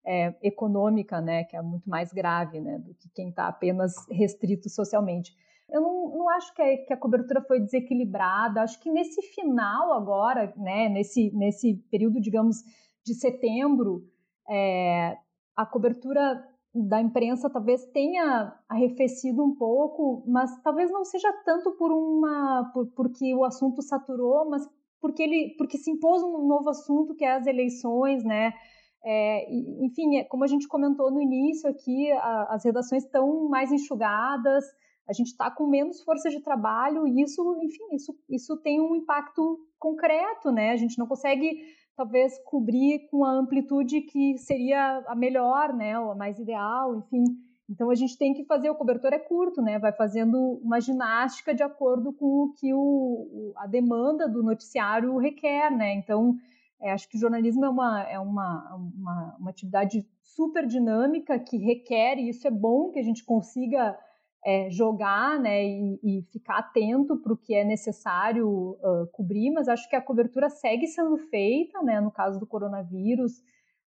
é, 0.08 0.34
econômica, 0.42 1.20
né, 1.20 1.44
que 1.44 1.58
é 1.58 1.62
muito 1.62 1.90
mais 1.90 2.14
grave, 2.14 2.62
né, 2.62 2.80
do 2.80 2.94
que 2.94 3.10
quem 3.10 3.28
está 3.28 3.48
apenas 3.50 3.94
restrito 4.10 4.70
socialmente. 4.70 5.36
Eu 5.70 5.82
não, 5.82 6.18
não 6.18 6.30
acho 6.30 6.56
que 6.56 6.62
a, 6.62 6.86
que 6.86 6.94
a, 6.94 6.98
cobertura 6.98 7.42
foi 7.42 7.60
desequilibrada. 7.60 8.62
Acho 8.62 8.80
que 8.80 8.90
nesse 8.90 9.22
final 9.34 9.92
agora, 9.92 10.54
né, 10.56 10.88
nesse, 10.88 11.30
nesse 11.36 11.76
período, 11.92 12.22
digamos, 12.22 12.64
de 13.06 13.14
setembro, 13.14 14.08
é, 14.50 15.18
a 15.54 15.66
cobertura 15.66 16.42
da 16.74 17.02
imprensa 17.02 17.50
talvez 17.50 17.84
tenha 17.88 18.54
arrefecido 18.70 19.44
um 19.44 19.56
pouco, 19.56 20.24
mas 20.26 20.50
talvez 20.62 20.90
não 20.90 21.04
seja 21.04 21.34
tanto 21.44 21.72
por 21.72 21.92
uma 21.92 22.72
por, 22.74 22.88
porque 22.96 23.34
o 23.34 23.44
assunto 23.44 23.82
saturou, 23.82 24.50
mas 24.50 24.66
porque 25.02 25.24
ele 25.24 25.56
porque 25.58 25.78
se 25.78 25.92
impôs 25.92 26.22
um 26.24 26.48
novo 26.48 26.70
assunto 26.70 27.16
que 27.16 27.26
é 27.26 27.34
as 27.34 27.48
eleições, 27.48 28.24
né? 28.24 28.54
É, 29.10 29.50
enfim, 29.86 30.18
é, 30.18 30.26
como 30.26 30.44
a 30.44 30.48
gente 30.48 30.68
comentou 30.68 31.10
no 31.10 31.22
início 31.22 31.70
aqui, 31.70 32.12
a, 32.12 32.56
as 32.56 32.66
redações 32.66 33.06
estão 33.06 33.48
mais 33.48 33.72
enxugadas, 33.72 34.66
a 35.08 35.14
gente 35.14 35.28
está 35.28 35.50
com 35.50 35.66
menos 35.66 36.04
força 36.04 36.30
de 36.30 36.42
trabalho 36.42 37.08
e 37.08 37.22
isso, 37.22 37.58
enfim, 37.64 37.96
isso, 37.96 38.14
isso 38.30 38.58
tem 38.58 38.82
um 38.82 38.94
impacto 38.98 39.60
concreto, 39.80 40.52
né? 40.52 40.72
A 40.72 40.76
gente 40.76 41.00
não 41.00 41.08
consegue 41.08 41.58
talvez 41.96 42.38
cobrir 42.44 43.08
com 43.10 43.24
a 43.24 43.32
amplitude 43.32 44.02
que 44.02 44.38
seria 44.40 45.02
a 45.08 45.16
melhor, 45.16 45.74
né, 45.74 45.98
ou 45.98 46.12
a 46.12 46.16
mais 46.16 46.38
ideal, 46.38 46.98
enfim. 46.98 47.24
Então 47.70 47.90
a 47.90 47.96
gente 47.96 48.18
tem 48.18 48.34
que 48.34 48.44
fazer 48.44 48.70
o 48.70 48.76
cobertor 48.76 49.14
é 49.14 49.20
curto, 49.20 49.62
né? 49.62 49.80
Vai 49.80 49.94
fazendo 49.94 50.60
uma 50.62 50.82
ginástica 50.82 51.56
de 51.56 51.64
acordo 51.64 52.12
com 52.12 52.26
o 52.26 52.54
que 52.60 52.74
o, 52.74 53.54
a 53.56 53.68
demanda 53.68 54.28
do 54.28 54.44
noticiário 54.44 55.16
requer, 55.18 55.72
né? 55.72 55.94
Então 55.96 56.36
é, 56.82 56.92
acho 56.92 57.10
que 57.10 57.18
o 57.18 57.20
jornalismo 57.20 57.66
é 57.66 57.70
uma 57.70 58.04
é 58.04 58.20
uma, 58.20 58.76
uma, 58.76 59.36
uma 59.40 59.50
atividade 59.50 60.06
super 60.22 60.66
dinâmica 60.66 61.40
que 61.40 61.58
requer 61.58 62.18
e 62.18 62.30
isso 62.30 62.48
é 62.48 62.52
bom 62.52 62.92
que 62.92 63.00
a 63.00 63.04
gente 63.04 63.24
consiga 63.24 63.98
é, 64.46 64.70
jogar 64.70 65.40
né, 65.40 65.66
e, 65.66 66.00
e, 66.04 66.22
ficar 66.32 66.60
atento 66.60 67.18
para 67.18 67.34
o 67.34 67.38
que 67.38 67.54
é 67.54 67.66
necessário 67.66 68.48
uh, 68.48 69.08
cobrir, 69.12 69.52
mas 69.52 69.68
acho 69.68 69.90
que 69.90 69.96
a 69.96 70.02
cobertura 70.02 70.50
segue 70.50 70.88
sendo 70.88 71.18
feita, 71.18 71.82
né, 71.82 72.00
no 72.00 72.12
caso 72.12 72.40
do 72.40 72.48
coronavírus. 72.48 73.34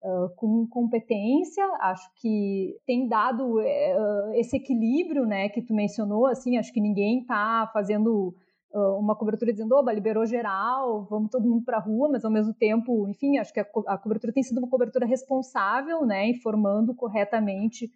Uh, 0.02 0.34
com 0.34 0.66
competência, 0.66 1.62
acho 1.78 2.10
que 2.14 2.74
tem 2.86 3.06
dado 3.06 3.58
uh, 3.58 4.32
esse 4.32 4.56
equilíbrio, 4.56 5.26
né, 5.26 5.50
que 5.50 5.60
tu 5.60 5.74
mencionou, 5.74 6.24
assim, 6.24 6.56
acho 6.56 6.72
que 6.72 6.80
ninguém 6.80 7.20
está 7.20 7.70
fazendo 7.70 8.34
uma 8.72 9.16
cobertura 9.16 9.52
dizendo, 9.52 9.74
oba, 9.74 9.92
liberou 9.92 10.24
geral, 10.24 11.04
vamos 11.10 11.30
todo 11.30 11.48
mundo 11.48 11.64
para 11.64 11.78
a 11.78 11.80
rua, 11.80 12.08
mas 12.10 12.24
ao 12.24 12.30
mesmo 12.30 12.54
tempo, 12.54 13.08
enfim, 13.08 13.38
acho 13.38 13.52
que 13.52 13.60
a, 13.60 13.64
co 13.64 13.82
a, 13.86 13.98
cobertura 13.98 14.32
tem 14.32 14.42
sido 14.42 14.58
uma 14.58 14.68
cobertura 14.68 15.06
responsável, 15.06 16.06
né, 16.06 16.28
informando 16.28 16.94
corretamente 16.94 17.90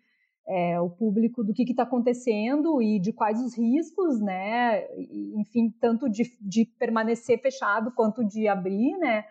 é, 0.47 0.81
o 0.81 0.91
público 0.91 1.45
do 1.45 1.55
que 1.55 1.63
está 1.63 1.85
acontecendo 1.85 2.83
e 2.83 2.99
de 2.99 3.13
quais 3.13 3.41
os 3.41 3.57
riscos, 3.57 4.21
né, 4.21 4.85
e, 4.97 5.41
enfim, 5.41 5.71
tanto 5.81 6.09
de, 6.09 6.25
de 6.41 6.65
permanecer 6.79 7.41
fechado 7.41 7.93
quanto 7.93 8.25
de 8.25 8.49
abrir, 8.49 8.97
né, 8.99 9.25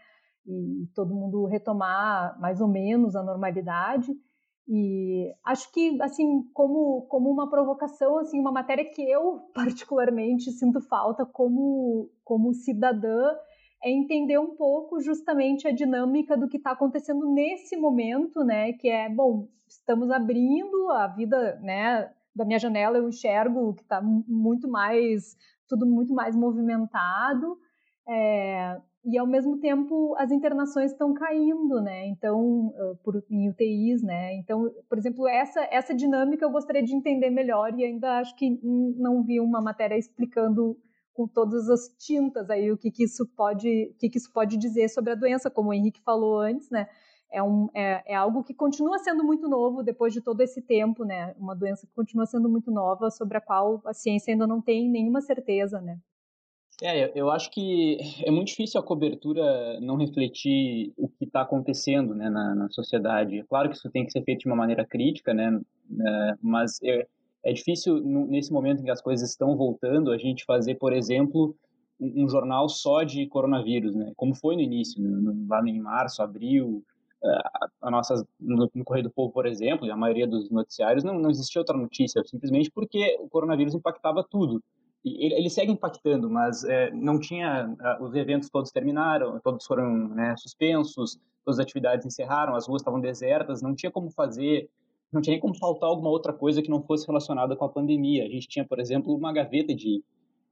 e 0.48 0.88
todo 0.96 1.16
mundo 1.16 1.46
retomar 1.46 2.40
mais 2.40 2.62
ou 2.62 2.68
menos 2.68 3.16
a 3.16 3.24
normalidade. 3.24 4.14
E 4.68 5.34
acho 5.44 5.72
que, 5.74 6.02
assim, 6.02 6.44
como, 6.54 7.06
como 7.10 7.30
uma 7.30 7.50
provocação, 7.50 8.18
assim, 8.18 8.40
uma 8.40 8.52
matéria 8.52 8.86
que 8.86 9.02
eu 9.02 9.42
particularmente 9.54 10.52
sinto 10.52 10.80
falta 10.82 11.26
como, 11.26 12.10
como 12.24 12.54
cidadã 12.54 13.36
é 13.84 13.92
entender 13.92 14.40
um 14.40 14.56
pouco 14.56 15.02
justamente 15.02 15.68
a 15.68 15.72
dinâmica 15.74 16.38
do 16.38 16.48
que 16.48 16.56
está 16.56 16.72
acontecendo 16.72 17.30
nesse 17.34 17.76
momento, 17.76 18.42
né? 18.44 18.72
Que 18.74 18.88
é, 18.88 19.10
bom, 19.10 19.50
estamos 19.68 20.10
abrindo 20.10 20.90
a 20.92 21.08
vida, 21.08 21.60
né? 21.62 22.10
Da 22.34 22.46
minha 22.46 22.58
janela 22.58 22.98
eu 22.98 23.10
enxergo 23.10 23.74
que 23.74 23.84
está 23.84 24.02
muito 24.02 24.70
mais, 24.70 25.36
tudo 25.68 25.86
muito 25.86 26.14
mais 26.14 26.34
movimentado. 26.34 27.58
É, 28.08 28.78
e 29.06 29.18
ao 29.18 29.28
mesmo 29.28 29.60
tempo 29.60 30.16
as 30.18 30.32
internações 30.32 30.92
estão 30.92 31.14
caindo, 31.14 31.82
né? 31.82 32.08
Então, 32.08 32.74
por, 33.04 33.22
em 33.30 33.50
UTIs, 33.50 34.02
né? 34.02 34.36
Então, 34.36 34.72
por 34.90 34.98
exemplo, 34.98 35.28
essa 35.28 35.62
essa 35.72 35.94
dinâmica 35.94 36.46
eu 36.46 36.52
gostaria 36.52 36.84
de 36.84 36.96
entender 36.96 37.30
melhor 37.30 37.78
e 37.78 37.84
ainda 37.84 38.20
acho 38.20 38.36
que 38.36 38.60
não 38.62 39.24
vi 39.24 39.40
uma 39.40 39.62
matéria 39.62 39.98
explicando 39.98 40.78
com 41.14 41.28
todas 41.28 41.70
as 41.70 41.90
tintas 42.00 42.50
aí 42.50 42.72
o 42.72 42.78
que, 42.78 42.90
que 42.92 43.04
isso 43.04 43.26
pode 43.36 43.68
o 43.92 43.98
que, 43.98 44.10
que 44.10 44.18
isso 44.18 44.32
pode 44.34 44.58
dizer 44.58 44.90
sobre 44.90 45.12
a 45.12 45.16
doença, 45.16 45.50
como 45.50 45.70
o 45.70 45.74
Henrique 45.74 46.02
falou 46.02 46.40
antes, 46.40 46.70
né? 46.70 46.88
É, 47.32 47.42
um, 47.42 47.68
é, 47.74 48.14
é 48.14 48.16
algo 48.16 48.44
que 48.44 48.54
continua 48.54 49.00
sendo 49.00 49.24
muito 49.24 49.50
novo 49.50 49.84
depois 49.84 50.14
de 50.14 50.22
todo 50.22 50.40
esse 50.42 50.62
tempo, 50.62 51.04
né? 51.04 51.34
Uma 51.38 51.56
doença 51.56 51.88
que 51.88 51.94
continua 51.94 52.26
sendo 52.28 52.48
muito 52.50 52.72
nova, 52.72 53.10
sobre 53.10 53.38
a 53.38 53.42
qual 53.42 53.82
a 53.86 53.94
ciência 53.94 54.32
ainda 54.32 54.46
não 54.48 54.62
tem 54.62 54.90
nenhuma 54.90 55.20
certeza, 55.20 55.82
né? 55.82 55.98
É, 56.86 57.18
eu 57.18 57.32
acho 57.32 57.50
que 57.50 57.98
é 58.26 58.30
muito 58.30 58.50
difícil 58.50 58.78
a 58.78 58.84
cobertura 58.84 59.80
não 59.80 59.96
refletir 59.96 60.92
o 60.98 61.08
que 61.08 61.24
está 61.24 61.42
acontecendo 61.42 62.14
né, 62.14 62.30
na, 62.30 62.54
na, 62.54 62.70
sociedade. 62.70 63.40
É 63.40 63.44
claro 63.44 63.70
que 63.70 63.78
isso 63.78 63.90
tem 63.90 64.06
que 64.06 64.12
ser 64.12 64.22
feito 64.26 64.42
de 64.42 64.48
uma 64.48 64.56
maneira 64.58 64.86
crítica, 64.86 65.34
né, 65.34 65.62
né 65.90 66.38
mas 66.42 66.82
é, 66.84 67.08
é 67.46 67.54
difícil, 67.54 68.02
nesse 68.04 68.52
momento 68.52 68.82
em 68.82 68.84
que 68.84 68.92
as 68.92 69.02
coisas 69.02 69.30
estão 69.30 69.56
voltando, 69.56 70.12
a 70.12 70.18
gente 70.18 70.44
fazer, 70.44 70.76
por 70.76 70.92
exemplo, 70.92 71.56
um, 71.98 72.26
um 72.26 72.28
jornal 72.28 72.68
só 72.68 73.04
de 73.04 73.28
coronavírus, 73.28 73.96
né, 73.96 74.12
como 74.18 74.36
foi 74.36 74.58
no 74.58 74.62
início, 74.62 75.02
né, 75.02 75.34
lá 75.48 75.66
em 75.66 75.80
março, 75.80 76.22
abril, 76.22 76.84
a, 77.24 77.68
a 77.84 77.92
nossas, 77.92 78.26
no, 78.38 78.70
no 78.76 78.84
Correio 78.84 79.06
do 79.06 79.14
Povo, 79.14 79.32
por 79.32 79.46
exemplo, 79.46 79.88
e 79.88 79.92
a 79.92 79.96
maioria 79.96 80.28
dos 80.28 80.52
noticiários, 80.52 81.06
não, 81.06 81.18
não 81.18 81.30
existia 81.30 81.62
outra 81.62 81.78
notícia, 81.78 82.22
simplesmente 82.26 82.70
porque 82.70 83.16
o 83.22 83.30
coronavírus 83.30 83.74
impactava 83.74 84.22
tudo 84.30 84.62
ele, 85.06 85.36
ele 85.36 85.50
segue 85.50 85.72
impactando, 85.72 86.30
mas 86.30 86.64
é, 86.64 86.90
não 86.92 87.20
tinha 87.20 87.76
os 88.00 88.14
eventos 88.16 88.50
todos 88.50 88.72
terminaram, 88.72 89.40
todos 89.42 89.66
foram 89.66 90.08
né, 90.10 90.36
suspensos, 90.38 91.20
todas 91.44 91.60
as 91.60 91.64
atividades 91.64 92.06
encerraram, 92.06 92.56
as 92.56 92.68
ruas 92.68 92.82
estavam 92.82 93.02
desertas, 93.02 93.62
não 93.62 93.76
tinha 93.76 93.92
como 93.92 94.10
fazer, 94.10 94.70
não 95.12 95.22
tinha 95.22 95.34
nem 95.34 95.42
como 95.42 95.56
faltar 95.56 95.90
alguma 95.90 96.10
outra 96.10 96.32
coisa 96.32 96.62
que 96.62 96.70
não 96.70 96.82
fosse 96.82 97.06
relacionada 97.06 97.56
com 97.56 97.66
a 97.66 97.70
pandemia. 97.70 98.26
A 98.26 98.30
gente 98.30 98.48
tinha, 98.48 98.66
por 98.66 98.80
exemplo, 98.80 99.14
uma 99.14 99.34
gaveta 99.34 99.76
de, 99.76 100.04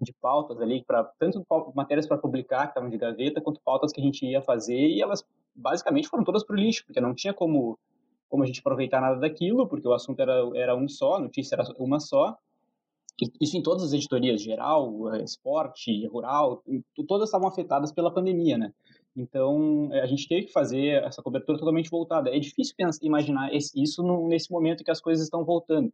de 0.01 0.13
pautas 0.13 0.59
ali 0.59 0.83
para 0.83 1.03
tanto 1.17 1.45
matérias 1.73 2.05
para 2.05 2.17
publicar 2.17 2.63
que 2.63 2.71
estavam 2.71 2.89
de 2.89 2.97
gaveta 2.97 3.39
quanto 3.39 3.61
pautas 3.63 3.91
que 3.91 4.01
a 4.01 4.03
gente 4.03 4.25
ia 4.25 4.41
fazer 4.41 4.87
e 4.87 5.01
elas 5.01 5.23
basicamente 5.55 6.07
foram 6.07 6.23
todas 6.23 6.43
para 6.43 6.55
o 6.55 6.59
lixo 6.59 6.83
porque 6.85 7.01
não 7.01 7.13
tinha 7.13 7.33
como 7.33 7.77
como 8.29 8.43
a 8.43 8.45
gente 8.45 8.61
aproveitar 8.61 9.01
nada 9.01 9.19
daquilo 9.19 9.67
porque 9.67 9.87
o 9.87 9.93
assunto 9.93 10.19
era 10.21 10.33
era 10.55 10.75
um 10.75 10.87
só, 10.87 11.15
a 11.15 11.19
notícia 11.19 11.55
era 11.55 11.65
uma 11.77 11.99
só 11.99 12.37
isso 13.39 13.57
em 13.57 13.61
todas 13.61 13.83
as 13.83 13.93
editorias, 13.93 14.41
geral, 14.41 15.13
eh, 15.13 15.23
esporte, 15.23 16.05
rural, 16.07 16.63
todas 17.07 17.29
estavam 17.29 17.47
afetadas 17.47 17.91
pela 17.91 18.13
pandemia, 18.13 18.57
né? 18.57 18.73
Então, 19.15 19.89
eh, 19.91 20.01
a 20.01 20.05
gente 20.05 20.27
teve 20.27 20.47
que 20.47 20.53
fazer 20.53 21.03
essa 21.03 21.21
cobertura 21.21 21.57
totalmente 21.57 21.89
voltada. 21.89 22.29
É 22.29 22.39
difícil 22.39 22.75
pensar, 22.75 23.05
imaginar 23.05 23.53
isso 23.53 24.03
nesse 24.27 24.51
momento 24.51 24.83
que 24.83 24.91
as 24.91 25.01
coisas 25.01 25.23
estão 25.23 25.43
voltando. 25.43 25.91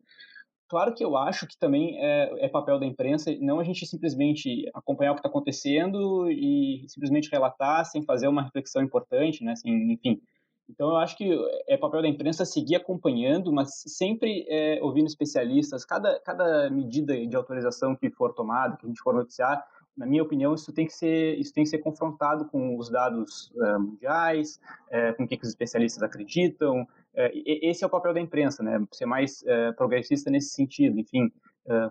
Claro 0.69 0.93
que 0.93 1.03
eu 1.03 1.15
acho 1.15 1.47
que 1.47 1.57
também 1.57 1.97
é, 1.97 2.45
é 2.45 2.49
papel 2.49 2.77
da 2.77 2.85
imprensa 2.85 3.33
não 3.39 3.59
a 3.59 3.63
gente 3.63 3.85
simplesmente 3.85 4.69
acompanhar 4.73 5.11
o 5.11 5.15
que 5.15 5.19
está 5.19 5.29
acontecendo 5.29 6.29
e 6.29 6.85
simplesmente 6.89 7.29
relatar 7.31 7.85
sem 7.85 8.03
fazer 8.03 8.27
uma 8.27 8.43
reflexão 8.43 8.83
importante, 8.83 9.43
né? 9.43 9.53
Assim, 9.53 9.71
enfim, 9.93 10.21
então, 10.69 10.89
eu 10.89 10.97
acho 10.97 11.17
que 11.17 11.29
é 11.67 11.77
papel 11.77 12.01
da 12.01 12.07
imprensa 12.07 12.43
seguir 12.43 12.75
acompanhando, 12.75 13.51
mas 13.53 13.83
sempre 13.87 14.45
é, 14.49 14.79
ouvindo 14.81 15.07
especialistas. 15.07 15.85
Cada, 15.85 16.19
cada 16.19 16.69
medida 16.69 17.13
de 17.25 17.35
autorização 17.35 17.95
que 17.95 18.09
for 18.09 18.33
tomada, 18.33 18.75
que 18.75 18.85
a 18.85 18.89
gente 18.89 19.01
for 19.01 19.13
noticiar, 19.13 19.65
na 19.95 20.05
minha 20.05 20.21
opinião, 20.21 20.53
isso 20.53 20.71
tem 20.73 20.85
que 20.85 20.93
ser, 20.93 21.39
isso 21.39 21.53
tem 21.53 21.63
que 21.63 21.69
ser 21.69 21.79
confrontado 21.79 22.45
com 22.45 22.77
os 22.77 22.89
dados 22.89 23.49
uh, 23.55 23.79
mundiais, 23.79 24.59
uh, 24.89 25.15
com 25.15 25.23
o 25.23 25.27
que, 25.27 25.37
que, 25.37 25.43
os 25.43 25.49
especialistas 25.49 26.03
acreditam. 26.03 26.87
Esse 27.43 27.83
é 27.83 27.87
o 27.87 27.89
papel 27.89 28.13
da 28.13 28.21
imprensa, 28.21 28.61
né? 28.61 28.79
Ser 28.91 29.07
mais 29.07 29.43
progressista 29.75 30.29
nesse 30.29 30.49
sentido, 30.49 30.99
enfim, 30.99 31.31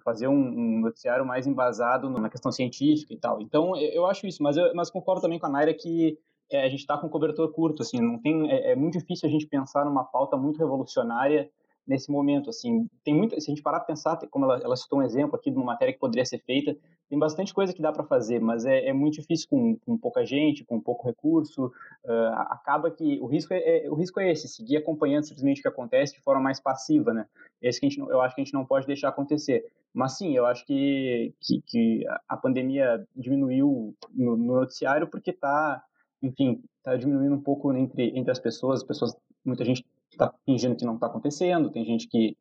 fazer 0.04 0.28
um, 0.28 0.34
um, 0.34 0.80
noticiário 0.82 1.26
mais 1.26 1.48
embasado 1.48 2.08
na 2.08 2.30
questão 2.30 2.52
científica 2.52 3.12
e 3.12 3.16
tal. 3.16 3.42
Então, 3.42 3.76
eu 3.76 4.06
acho 4.06 4.24
isso, 4.28 4.40
mas, 4.40 4.56
eu, 4.56 4.72
mas 4.72 4.88
concordo 4.88 5.22
também 5.22 5.40
com 5.40 5.46
a 5.46 5.48
Naira 5.48 5.74
que 5.74 6.16
é, 6.50 6.64
a 6.64 6.68
gente 6.68 6.80
está 6.80 6.96
com 6.96 7.08
cobertor 7.08 7.50
curto, 7.52 7.82
assim, 7.82 8.00
não 8.00 8.18
tem, 8.18 8.50
é, 8.50 8.72
é, 8.72 8.76
muito 8.76 8.98
difícil 8.98 9.28
a 9.28 9.32
gente 9.32 9.46
pensar 9.46 9.84
numa 9.84 10.04
pauta 10.04 10.36
muito 10.36 10.58
revolucionária 10.58 11.50
nesse 11.86 12.10
momento, 12.10 12.50
assim, 12.50 12.88
tem 13.04 13.14
muito, 13.14 13.40
se 13.40 13.48
a 13.48 13.54
gente 13.54 13.62
parar 13.62 13.78
para 13.78 13.86
pensar, 13.86 14.18
como 14.28 14.44
ela, 14.44 14.60
ela, 14.62 14.76
citou 14.76 14.98
um 14.98 15.02
exemplo 15.02 15.36
aqui 15.36 15.50
de 15.50 15.56
uma 15.56 15.66
matéria 15.66 15.94
que 15.94 16.00
poderia 16.00 16.24
ser 16.24 16.38
feita, 16.40 16.76
tem 17.08 17.16
bastante 17.16 17.54
coisa 17.54 17.72
que 17.72 17.80
dá 17.80 17.92
para 17.92 18.02
fazer, 18.02 18.40
mas 18.40 18.64
é, 18.64 18.88
é, 18.88 18.92
muito 18.92 19.14
difícil 19.14 19.46
com, 19.48 19.76
com, 19.76 19.96
pouca 19.96 20.24
gente, 20.24 20.64
com 20.64 20.80
pouco 20.80 21.06
recurso, 21.06 21.66
uh, 21.66 22.34
acaba 22.48 22.90
que 22.90 23.20
o 23.20 23.26
risco 23.26 23.54
é, 23.54 23.86
é, 23.86 23.90
o 23.90 23.94
risco 23.94 24.18
é 24.18 24.32
esse, 24.32 24.48
seguir 24.48 24.78
acompanhando 24.78 25.24
simplesmente 25.24 25.60
o 25.60 25.62
que 25.62 25.68
acontece 25.68 26.14
de 26.14 26.20
forma 26.22 26.42
mais 26.42 26.58
passiva, 26.58 27.14
né, 27.14 27.26
esse 27.62 27.78
que 27.78 27.86
a 27.86 27.88
gente, 27.88 28.00
eu 28.00 28.20
acho 28.20 28.34
que 28.34 28.40
a 28.40 28.44
gente 28.44 28.54
não 28.54 28.66
pode 28.66 28.86
deixar 28.86 29.10
acontecer, 29.10 29.64
mas 29.94 30.18
sim, 30.18 30.36
eu 30.36 30.44
acho 30.44 30.66
que, 30.66 31.32
que, 31.40 31.62
que 31.64 32.04
a 32.28 32.36
pandemia 32.36 33.06
diminuiu 33.14 33.94
no, 34.12 34.36
no 34.36 34.54
noticiário 34.54 35.06
porque 35.06 35.30
está 35.30 35.82
enfim, 36.26 36.62
está 36.78 36.96
diminuindo 36.96 37.34
um 37.34 37.40
pouco 37.40 37.72
entre, 37.72 38.12
entre 38.16 38.30
as 38.30 38.38
pessoas. 38.38 38.80
As 38.80 38.86
pessoas, 38.86 39.16
muita 39.44 39.64
gente 39.64 39.84
está 40.10 40.32
fingindo 40.44 40.76
que 40.76 40.84
não 40.84 40.94
está 40.94 41.06
acontecendo, 41.06 41.70
tem 41.70 41.84
gente 41.84 42.08
que, 42.08 42.36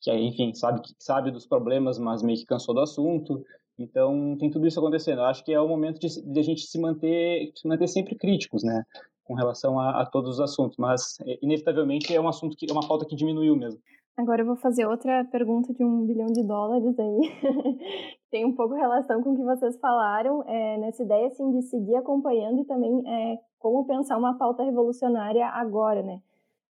que 0.00 0.12
enfim, 0.12 0.54
sabe 0.54 0.80
que 0.80 0.94
sabe 0.98 1.30
dos 1.30 1.46
problemas, 1.46 1.98
mas 1.98 2.22
meio 2.22 2.38
que 2.38 2.46
cansou 2.46 2.74
do 2.74 2.80
assunto. 2.80 3.44
Então, 3.78 4.36
tem 4.38 4.50
tudo 4.50 4.66
isso 4.66 4.78
acontecendo. 4.78 5.20
Eu 5.20 5.26
acho 5.26 5.44
que 5.44 5.52
é 5.52 5.60
o 5.60 5.68
momento 5.68 5.98
de, 5.98 6.22
de 6.22 6.40
a 6.40 6.42
gente 6.42 6.62
se 6.62 6.78
manter, 6.78 7.52
se 7.54 7.66
manter 7.66 7.88
sempre 7.88 8.14
críticos, 8.14 8.62
né, 8.62 8.84
com 9.24 9.34
relação 9.34 9.78
a, 9.78 10.02
a 10.02 10.06
todos 10.06 10.34
os 10.34 10.40
assuntos. 10.40 10.76
Mas, 10.76 11.18
inevitavelmente, 11.40 12.14
é 12.14 12.20
um 12.20 12.28
assunto 12.28 12.56
que 12.56 12.66
é 12.68 12.72
uma 12.72 12.86
falta 12.86 13.06
que 13.06 13.16
diminuiu 13.16 13.56
mesmo. 13.56 13.80
Agora 14.16 14.42
eu 14.42 14.46
vou 14.46 14.56
fazer 14.56 14.86
outra 14.86 15.24
pergunta 15.24 15.72
de 15.72 15.82
um 15.82 16.04
bilhão 16.04 16.26
de 16.26 16.46
dólares 16.46 16.98
aí. 16.98 17.20
Tem 18.30 18.44
um 18.44 18.54
pouco 18.54 18.74
relação 18.74 19.22
com 19.22 19.30
o 19.30 19.36
que 19.36 19.42
vocês 19.42 19.78
falaram, 19.78 20.42
é, 20.46 20.78
nessa 20.78 21.02
ideia 21.02 21.28
assim, 21.28 21.50
de 21.50 21.62
seguir 21.62 21.96
acompanhando 21.96 22.60
e 22.60 22.64
também 22.66 23.02
é, 23.06 23.38
como 23.58 23.86
pensar 23.86 24.18
uma 24.18 24.36
pauta 24.36 24.62
revolucionária 24.62 25.46
agora, 25.46 26.02
né? 26.02 26.20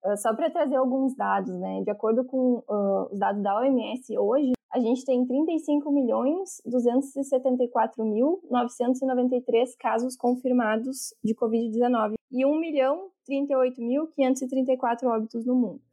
Uh, 0.03 0.17
só 0.17 0.35
para 0.35 0.49
trazer 0.49 0.75
alguns 0.75 1.15
dados, 1.15 1.55
né? 1.59 1.81
De 1.83 1.91
acordo 1.91 2.25
com 2.25 2.63
uh, 2.67 3.11
os 3.11 3.19
dados 3.19 3.41
da 3.41 3.59
OMS 3.59 4.17
hoje, 4.17 4.51
a 4.71 4.79
gente 4.79 5.05
tem 5.05 5.25
35 5.25 5.91
milhões 5.91 6.61
274 6.65 8.03
mil 8.05 8.39
993 8.49 9.75
casos 9.75 10.15
confirmados 10.15 11.13
de 11.23 11.35
Covid-19 11.35 12.13
e 12.31 12.45
1 12.45 12.59
milhão 12.59 13.09
38 13.25 13.81
mil 13.81 14.07
534 14.07 15.07
óbitos 15.07 15.45
no 15.45 15.55
mundo. 15.55 15.90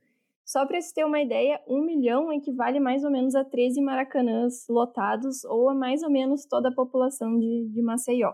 Só 0.48 0.64
para 0.64 0.80
se 0.80 0.94
ter 0.94 1.04
uma 1.04 1.20
ideia, 1.20 1.60
um 1.68 1.84
milhão 1.84 2.32
equivale 2.32 2.80
mais 2.80 3.04
ou 3.04 3.10
menos 3.10 3.34
a 3.34 3.44
13 3.44 3.82
maracanãs 3.82 4.66
lotados, 4.66 5.44
ou 5.44 5.68
a 5.68 5.74
mais 5.74 6.02
ou 6.02 6.10
menos 6.10 6.46
toda 6.46 6.70
a 6.70 6.74
população 6.74 7.38
de, 7.38 7.68
de 7.68 7.82
Maceió. 7.82 8.32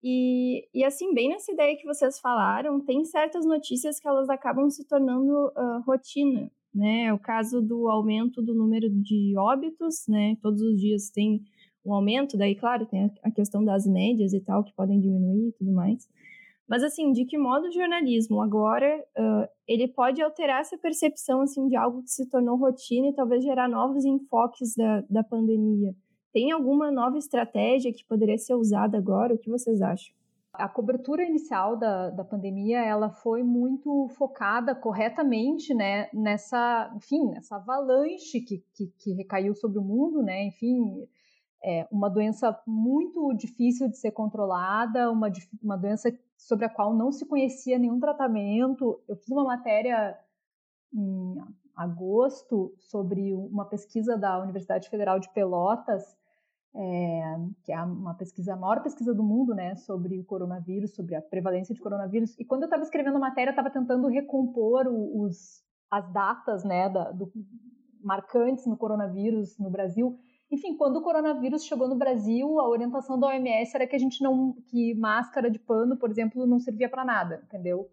E, 0.00 0.64
e 0.72 0.84
assim, 0.84 1.12
bem 1.12 1.30
nessa 1.30 1.50
ideia 1.50 1.76
que 1.76 1.84
vocês 1.84 2.20
falaram, 2.20 2.80
tem 2.80 3.04
certas 3.04 3.44
notícias 3.44 3.98
que 3.98 4.06
elas 4.06 4.30
acabam 4.30 4.70
se 4.70 4.86
tornando 4.86 5.48
uh, 5.48 5.80
rotina, 5.84 6.48
né? 6.72 7.12
O 7.12 7.18
caso 7.18 7.60
do 7.60 7.88
aumento 7.88 8.40
do 8.40 8.54
número 8.54 8.88
de 8.88 9.34
óbitos, 9.36 10.04
né? 10.06 10.36
Todos 10.40 10.62
os 10.62 10.80
dias 10.80 11.10
tem 11.10 11.42
um 11.84 11.92
aumento, 11.92 12.36
daí, 12.36 12.54
claro, 12.54 12.86
tem 12.86 13.10
a 13.24 13.30
questão 13.32 13.64
das 13.64 13.84
médias 13.88 14.32
e 14.32 14.40
tal, 14.40 14.62
que 14.62 14.72
podem 14.72 15.00
diminuir 15.00 15.48
e 15.48 15.52
tudo 15.52 15.72
mais. 15.72 16.08
Mas 16.68 16.82
assim, 16.82 17.12
de 17.12 17.24
que 17.26 17.36
modo 17.36 17.68
o 17.68 17.72
jornalismo 17.72 18.40
agora 18.40 18.98
uh, 19.18 19.48
ele 19.68 19.86
pode 19.88 20.22
alterar 20.22 20.60
essa 20.60 20.78
percepção 20.78 21.42
assim 21.42 21.68
de 21.68 21.76
algo 21.76 22.02
que 22.02 22.10
se 22.10 22.28
tornou 22.28 22.56
rotina 22.56 23.08
e 23.08 23.14
talvez 23.14 23.44
gerar 23.44 23.68
novos 23.68 24.04
enfoques 24.04 24.74
da, 24.74 25.02
da 25.08 25.22
pandemia? 25.22 25.94
Tem 26.32 26.50
alguma 26.50 26.90
nova 26.90 27.18
estratégia 27.18 27.92
que 27.92 28.04
poderia 28.04 28.38
ser 28.38 28.54
usada 28.54 28.98
agora? 28.98 29.34
O 29.34 29.38
que 29.38 29.50
vocês 29.50 29.80
acham? 29.80 30.14
A 30.54 30.68
cobertura 30.68 31.24
inicial 31.24 31.76
da, 31.76 32.10
da 32.10 32.24
pandemia 32.24 32.78
ela 32.78 33.10
foi 33.10 33.42
muito 33.42 34.08
focada 34.16 34.74
corretamente 34.74 35.74
né, 35.74 36.08
nessa, 36.14 36.92
enfim, 36.96 37.28
nessa 37.30 37.56
avalanche 37.56 38.40
que, 38.40 38.64
que, 38.74 38.86
que 38.98 39.14
recaiu 39.14 39.54
sobre 39.54 39.78
o 39.78 39.82
mundo, 39.82 40.22
né, 40.22 40.46
enfim, 40.46 41.06
é 41.64 41.88
uma 41.90 42.08
doença 42.10 42.56
muito 42.66 43.32
difícil 43.34 43.88
de 43.88 43.96
ser 43.96 44.12
controlada, 44.12 45.10
uma, 45.10 45.30
uma 45.62 45.76
doença 45.76 46.12
sobre 46.36 46.64
a 46.64 46.68
qual 46.68 46.94
não 46.94 47.10
se 47.12 47.26
conhecia 47.26 47.78
nenhum 47.78 47.98
tratamento. 47.98 49.00
Eu 49.08 49.16
fiz 49.16 49.28
uma 49.28 49.44
matéria 49.44 50.18
em 50.92 51.36
agosto 51.76 52.74
sobre 52.78 53.34
uma 53.34 53.64
pesquisa 53.64 54.16
da 54.16 54.40
Universidade 54.40 54.88
Federal 54.88 55.18
de 55.18 55.28
Pelotas, 55.30 56.16
é, 56.76 57.36
que 57.62 57.72
é 57.72 57.80
uma 57.82 58.14
pesquisa, 58.14 58.54
a 58.54 58.56
maior 58.56 58.82
pesquisa 58.82 59.14
do 59.14 59.22
mundo, 59.22 59.54
né, 59.54 59.74
sobre 59.76 60.18
o 60.18 60.24
coronavírus, 60.24 60.94
sobre 60.94 61.14
a 61.14 61.22
prevalência 61.22 61.74
de 61.74 61.80
coronavírus. 61.80 62.38
E 62.38 62.44
quando 62.44 62.62
eu 62.62 62.66
estava 62.66 62.82
escrevendo 62.82 63.16
a 63.16 63.20
matéria, 63.20 63.50
estava 63.50 63.70
tentando 63.70 64.08
recompor 64.08 64.86
os, 64.88 65.62
as 65.90 66.12
datas, 66.12 66.64
né, 66.64 66.88
da, 66.88 67.12
do, 67.12 67.32
marcantes 68.02 68.66
no 68.66 68.76
coronavírus 68.76 69.58
no 69.58 69.70
Brasil. 69.70 70.18
Enfim, 70.50 70.76
quando 70.76 70.96
o 70.98 71.02
coronavírus 71.02 71.64
chegou 71.64 71.88
no 71.88 71.96
Brasil, 71.96 72.60
a 72.60 72.68
orientação 72.68 73.18
da 73.18 73.28
OMS 73.28 73.74
era 73.74 73.86
que 73.86 73.96
a 73.96 73.98
gente 73.98 74.22
não, 74.22 74.52
que 74.68 74.94
máscara 74.94 75.50
de 75.50 75.58
pano, 75.58 75.96
por 75.96 76.10
exemplo, 76.10 76.46
não 76.46 76.58
servia 76.58 76.88
para 76.88 77.04
nada, 77.04 77.42
entendeu? 77.44 77.88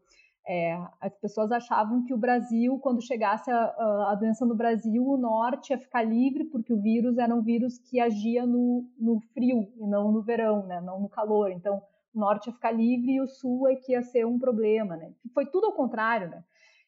É, 0.47 0.75
as 0.99 1.15
pessoas 1.17 1.51
achavam 1.51 2.03
que 2.03 2.13
o 2.13 2.17
Brasil, 2.17 2.77
quando 2.79 3.01
chegasse 3.01 3.51
a, 3.51 3.63
a, 4.09 4.15
doença 4.15 4.43
no 4.45 4.55
Brasil, 4.55 5.05
o 5.05 5.17
norte 5.17 5.69
ia 5.69 5.77
ficar 5.77 6.01
livre, 6.01 6.45
porque 6.45 6.73
o 6.73 6.81
vírus 6.81 7.17
era 7.17 7.33
um 7.33 7.41
vírus 7.41 7.77
que 7.77 7.99
agia 7.99 8.45
no, 8.45 8.85
no 8.99 9.19
frio 9.33 9.71
e 9.77 9.85
não 9.85 10.11
no 10.11 10.21
verão, 10.21 10.65
né? 10.65 10.81
não 10.81 10.99
no 10.99 11.07
calor. 11.07 11.51
Então, 11.51 11.81
o 12.13 12.19
norte 12.19 12.47
ia 12.47 12.53
ficar 12.53 12.71
livre 12.71 13.13
e 13.13 13.21
o 13.21 13.27
sul 13.27 13.67
é 13.67 13.75
que 13.75 13.91
ia 13.91 14.01
ser 14.01 14.25
um 14.25 14.39
problema. 14.39 14.97
Né? 14.97 15.13
Foi 15.33 15.45
tudo 15.45 15.67
ao 15.67 15.73
contrário. 15.73 16.29
Né? 16.29 16.43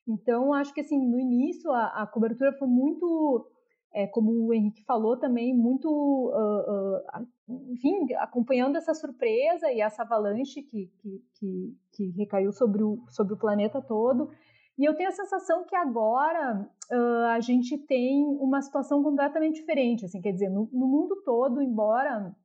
Então, 0.08 0.52
acho 0.52 0.74
que 0.74 0.82
assim, 0.82 1.00
no 1.00 1.20
início 1.20 1.72
a, 1.72 2.02
a 2.02 2.08
cobertura 2.08 2.54
foi 2.54 2.68
muito 2.68 3.48
é, 3.94 4.08
como 4.08 4.32
o 4.32 4.54
Henrique 4.54 4.84
falou 4.84 5.16
também, 5.16 5.56
muito, 5.56 5.88
uh, 5.88 7.22
uh, 7.22 7.72
enfim, 7.72 8.12
acompanhando 8.16 8.76
essa 8.76 8.94
surpresa 8.94 9.72
e 9.72 9.82
essa 9.82 10.02
avalanche 10.02 10.64
que, 10.64 10.92
que, 10.98 11.24
que, 11.36 11.78
que, 11.92 12.10
recaiu 12.18 12.52
sobre 12.52 12.84
o, 12.84 13.06
sobre 13.10 13.36
o 13.36 13.38
planeta 13.38 13.80
todo. 13.82 14.32
E 14.80 14.84
eu 14.84 14.96
tenho 14.96 15.10
a 15.10 15.14
sensação 15.14 15.64
que 15.66 15.76
agora 15.76 16.68
uh, 16.92 17.26
a 17.36 17.40
gente 17.40 17.78
tem 17.78 18.26
uma 18.40 18.64
situação 18.64 19.04
completamente 19.04 19.60
diferente, 19.60 20.06
assim, 20.06 20.20
quer 20.20 20.32
dizer, 20.32 20.50
no, 20.50 20.68
no 20.74 20.88
mundo 20.88 21.22
todo, 21.24 21.62
embora, 21.62 22.36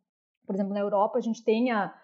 por 0.46 0.54
exemplo, 0.54 0.74
na 0.74 0.80
Europa 0.80 1.16
a 1.16 1.22
gente 1.22 1.42
tenha 1.42 1.94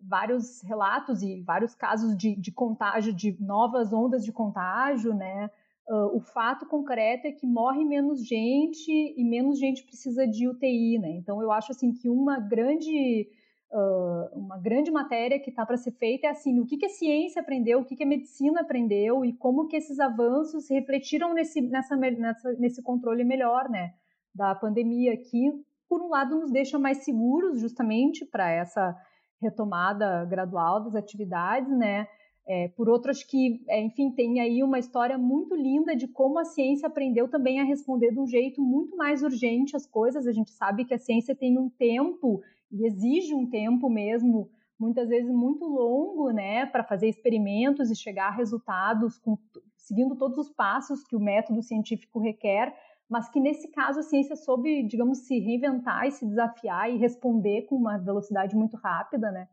vários 0.00 0.62
relatos 0.62 1.20
e 1.22 1.42
vários 1.42 1.74
casos 1.74 2.16
de, 2.16 2.34
de 2.36 2.50
contágio, 2.50 3.12
de 3.12 3.36
novas 3.38 3.92
ondas 3.92 4.24
de 4.24 4.32
contágio, 4.32 5.12
né, 5.12 5.50
Uh, 5.90 6.16
o 6.16 6.20
fato 6.20 6.66
concreto 6.66 7.26
é 7.26 7.32
que 7.32 7.44
morre 7.44 7.84
menos 7.84 8.24
gente 8.24 8.92
e 8.92 9.24
menos 9.24 9.58
gente 9.58 9.82
precisa 9.82 10.24
de 10.24 10.46
UTI, 10.46 11.00
né? 11.00 11.10
Então 11.16 11.42
eu 11.42 11.50
acho 11.50 11.72
assim 11.72 11.92
que 11.92 12.08
uma 12.08 12.38
grande 12.38 13.28
uh, 13.72 14.38
uma 14.38 14.56
grande 14.56 14.88
matéria 14.88 15.40
que 15.40 15.50
está 15.50 15.66
para 15.66 15.76
ser 15.76 15.90
feita 15.90 16.28
é 16.28 16.30
assim 16.30 16.60
o 16.60 16.64
que, 16.64 16.76
que 16.76 16.86
a 16.86 16.90
ciência 16.90 17.42
aprendeu, 17.42 17.80
o 17.80 17.84
que, 17.84 17.96
que 17.96 18.04
a 18.04 18.06
medicina 18.06 18.60
aprendeu 18.60 19.24
e 19.24 19.32
como 19.32 19.66
que 19.66 19.74
esses 19.74 19.98
avanços 19.98 20.70
refletiram 20.70 21.34
nesse 21.34 21.60
nessa, 21.60 21.96
nessa 21.96 22.52
nesse 22.52 22.80
controle 22.84 23.24
melhor, 23.24 23.68
né? 23.68 23.92
Da 24.32 24.54
pandemia 24.54 25.16
que 25.16 25.50
por 25.88 26.00
um 26.00 26.08
lado 26.08 26.38
nos 26.38 26.52
deixa 26.52 26.78
mais 26.78 26.98
seguros 26.98 27.60
justamente 27.60 28.24
para 28.24 28.48
essa 28.48 28.96
retomada 29.42 30.24
gradual 30.26 30.84
das 30.84 30.94
atividades, 30.94 31.76
né? 31.76 32.06
É, 32.46 32.68
por 32.68 32.88
outro, 32.88 33.10
acho 33.10 33.28
que, 33.28 33.62
é, 33.68 33.80
enfim, 33.80 34.10
tem 34.10 34.40
aí 34.40 34.62
uma 34.62 34.78
história 34.78 35.16
muito 35.16 35.54
linda 35.54 35.94
de 35.94 36.08
como 36.08 36.38
a 36.38 36.44
ciência 36.44 36.88
aprendeu 36.88 37.28
também 37.28 37.60
a 37.60 37.64
responder 37.64 38.10
de 38.10 38.18
um 38.18 38.26
jeito 38.26 38.60
muito 38.60 38.96
mais 38.96 39.22
urgente 39.22 39.76
às 39.76 39.86
coisas. 39.86 40.26
A 40.26 40.32
gente 40.32 40.50
sabe 40.50 40.84
que 40.84 40.94
a 40.94 40.98
ciência 40.98 41.34
tem 41.34 41.58
um 41.58 41.68
tempo 41.68 42.40
e 42.72 42.86
exige 42.86 43.34
um 43.34 43.48
tempo 43.48 43.88
mesmo, 43.88 44.50
muitas 44.78 45.08
vezes 45.08 45.30
muito 45.30 45.64
longo, 45.64 46.30
né, 46.30 46.66
para 46.66 46.82
fazer 46.82 47.08
experimentos 47.08 47.90
e 47.90 47.96
chegar 47.96 48.28
a 48.28 48.36
resultados 48.36 49.18
com, 49.18 49.36
seguindo 49.76 50.16
todos 50.16 50.38
os 50.38 50.50
passos 50.50 51.04
que 51.04 51.14
o 51.14 51.20
método 51.20 51.62
científico 51.62 52.18
requer, 52.18 52.74
mas 53.08 53.28
que 53.28 53.40
nesse 53.40 53.68
caso 53.68 54.00
a 54.00 54.02
ciência 54.02 54.36
soube, 54.36 54.84
digamos, 54.84 55.18
se 55.26 55.38
reinventar 55.38 56.06
e 56.06 56.12
se 56.12 56.24
desafiar 56.24 56.90
e 56.90 56.96
responder 56.96 57.62
com 57.62 57.76
uma 57.76 57.98
velocidade 57.98 58.56
muito 58.56 58.76
rápida, 58.76 59.30
né? 59.30 59.48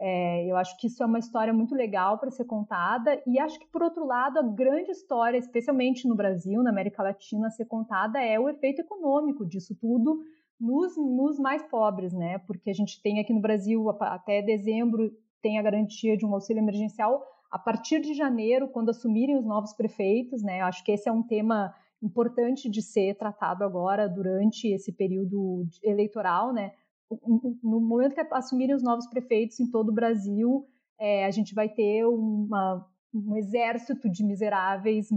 É, 0.00 0.44
eu 0.50 0.56
acho 0.56 0.76
que 0.78 0.88
isso 0.88 1.02
é 1.02 1.06
uma 1.06 1.18
história 1.18 1.52
muito 1.52 1.74
legal 1.74 2.18
para 2.18 2.30
ser 2.30 2.44
contada, 2.44 3.22
e 3.26 3.38
acho 3.38 3.58
que, 3.58 3.66
por 3.66 3.82
outro 3.82 4.04
lado, 4.04 4.38
a 4.38 4.42
grande 4.42 4.90
história, 4.90 5.38
especialmente 5.38 6.08
no 6.08 6.16
Brasil, 6.16 6.62
na 6.62 6.70
América 6.70 7.02
Latina, 7.02 7.46
a 7.46 7.50
ser 7.50 7.66
contada 7.66 8.20
é 8.20 8.38
o 8.38 8.48
efeito 8.48 8.80
econômico 8.80 9.46
disso 9.46 9.76
tudo 9.80 10.20
nos, 10.60 10.96
nos 10.96 11.38
mais 11.38 11.62
pobres, 11.64 12.12
né? 12.12 12.38
Porque 12.38 12.70
a 12.70 12.74
gente 12.74 13.00
tem 13.02 13.20
aqui 13.20 13.32
no 13.32 13.40
Brasil, 13.40 13.88
até 14.00 14.42
dezembro, 14.42 15.10
tem 15.42 15.58
a 15.58 15.62
garantia 15.62 16.16
de 16.16 16.24
um 16.24 16.34
auxílio 16.34 16.60
emergencial. 16.60 17.22
A 17.50 17.58
partir 17.58 18.00
de 18.00 18.14
janeiro, 18.14 18.68
quando 18.68 18.90
assumirem 18.90 19.36
os 19.36 19.44
novos 19.44 19.72
prefeitos, 19.72 20.42
né? 20.42 20.60
Acho 20.62 20.82
que 20.82 20.92
esse 20.92 21.08
é 21.08 21.12
um 21.12 21.22
tema 21.22 21.74
importante 22.02 22.68
de 22.68 22.82
ser 22.82 23.14
tratado 23.16 23.64
agora 23.64 24.08
durante 24.08 24.68
esse 24.68 24.92
período 24.92 25.66
eleitoral, 25.82 26.52
né? 26.52 26.72
No 27.10 27.80
momento 27.80 28.14
que 28.14 28.26
assumirem 28.32 28.74
os 28.74 28.82
novos 28.82 29.06
prefeitos 29.06 29.60
em 29.60 29.70
todo 29.70 29.90
o 29.90 29.94
Brasil, 29.94 30.66
é, 30.98 31.24
a 31.24 31.30
gente 31.30 31.54
vai 31.54 31.68
ter 31.68 32.04
uma, 32.06 32.86
um 33.12 33.36
exército 33.36 34.08
de 34.08 34.24
miseráveis 34.24 35.08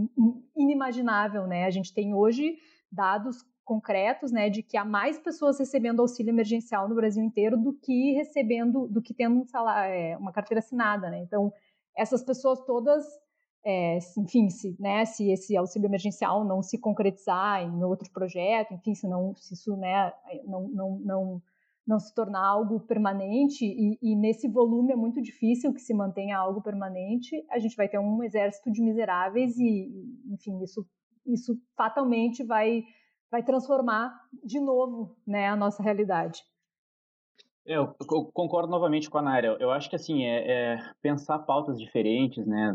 inimaginável, 0.56 1.48
né? 1.48 1.66
A 1.66 1.70
gente 1.70 1.94
tem 1.94 2.14
hoje 2.14 2.58
dados 2.92 3.46
concretos, 3.64 4.32
né, 4.32 4.50
de 4.50 4.64
que 4.64 4.78
há 4.78 4.86
mais 4.86 5.20
pessoas 5.20 5.60
recebendo 5.60 6.00
auxílio 6.00 6.32
emergencial 6.32 6.88
no 6.88 6.96
Brasil 6.96 7.22
inteiro 7.22 7.58
do 7.58 7.74
que 7.74 8.14
recebendo, 8.14 8.88
do 8.88 9.02
que 9.02 9.14
tendo 9.14 9.42
um 9.42 9.46
salário, 9.46 9.94
é, 9.94 10.18
uma 10.18 10.32
carteira 10.32 10.60
assinada, 10.60 11.10
né? 11.10 11.20
Então, 11.20 11.52
essas 11.94 12.24
pessoas 12.24 12.64
todas, 12.64 13.06
é, 13.66 14.00
enfim, 14.18 14.50
se, 14.50 14.74
né, 14.80 15.04
se 15.04 15.30
esse 15.30 15.58
auxílio 15.58 15.88
emergencial 15.88 16.46
não 16.46 16.64
se 16.64 16.78
concretizar 16.78 17.62
em 17.62 17.84
outro 17.84 18.10
projeto, 18.14 18.74
enfim, 18.74 18.96
se 18.96 19.06
não, 19.06 19.36
se 19.36 19.54
isso, 19.54 19.76
né, 19.76 20.14
não, 20.46 20.70
não, 20.70 21.00
não 21.00 21.42
não 21.88 22.00
se 22.00 22.14
tornar 22.14 22.46
algo 22.46 22.82
permanente, 22.82 23.64
e, 23.64 23.98
e, 24.02 24.16
nesse 24.16 24.50
volume 24.50 24.92
é 24.92 24.96
muito 24.96 25.22
difícil 25.22 25.74
que 25.74 25.80
se 25.80 25.94
mantenha 25.94 26.38
algo 26.38 26.62
permanente, 26.62 27.34
a 27.50 27.58
gente 27.60 27.78
vai 27.78 27.88
ter 27.88 27.98
um 27.98 28.22
exército 28.22 28.70
de 28.70 28.82
miseráveis 28.82 29.58
e, 29.58 29.90
enfim, 30.30 30.62
isso, 30.62 30.86
isso 31.26 31.58
fatalmente 31.78 32.44
vai, 32.44 32.84
vai 33.32 33.42
transformar 33.42 34.14
de 34.44 34.60
novo 34.60 35.16
né, 35.26 35.48
a 35.48 35.56
nossa 35.56 35.82
realidade. 35.82 36.42
Eu, 37.68 37.94
concordo 38.34 38.72
novamente 38.72 39.10
com 39.10 39.18
a 39.18 39.22
Naira. 39.22 39.58
Eu 39.60 39.70
acho 39.72 39.90
que 39.90 39.96
assim 39.98 40.24
é, 40.24 40.76
é, 40.76 40.80
pensar 41.02 41.40
pautas 41.40 41.78
diferentes, 41.78 42.48
né? 42.48 42.72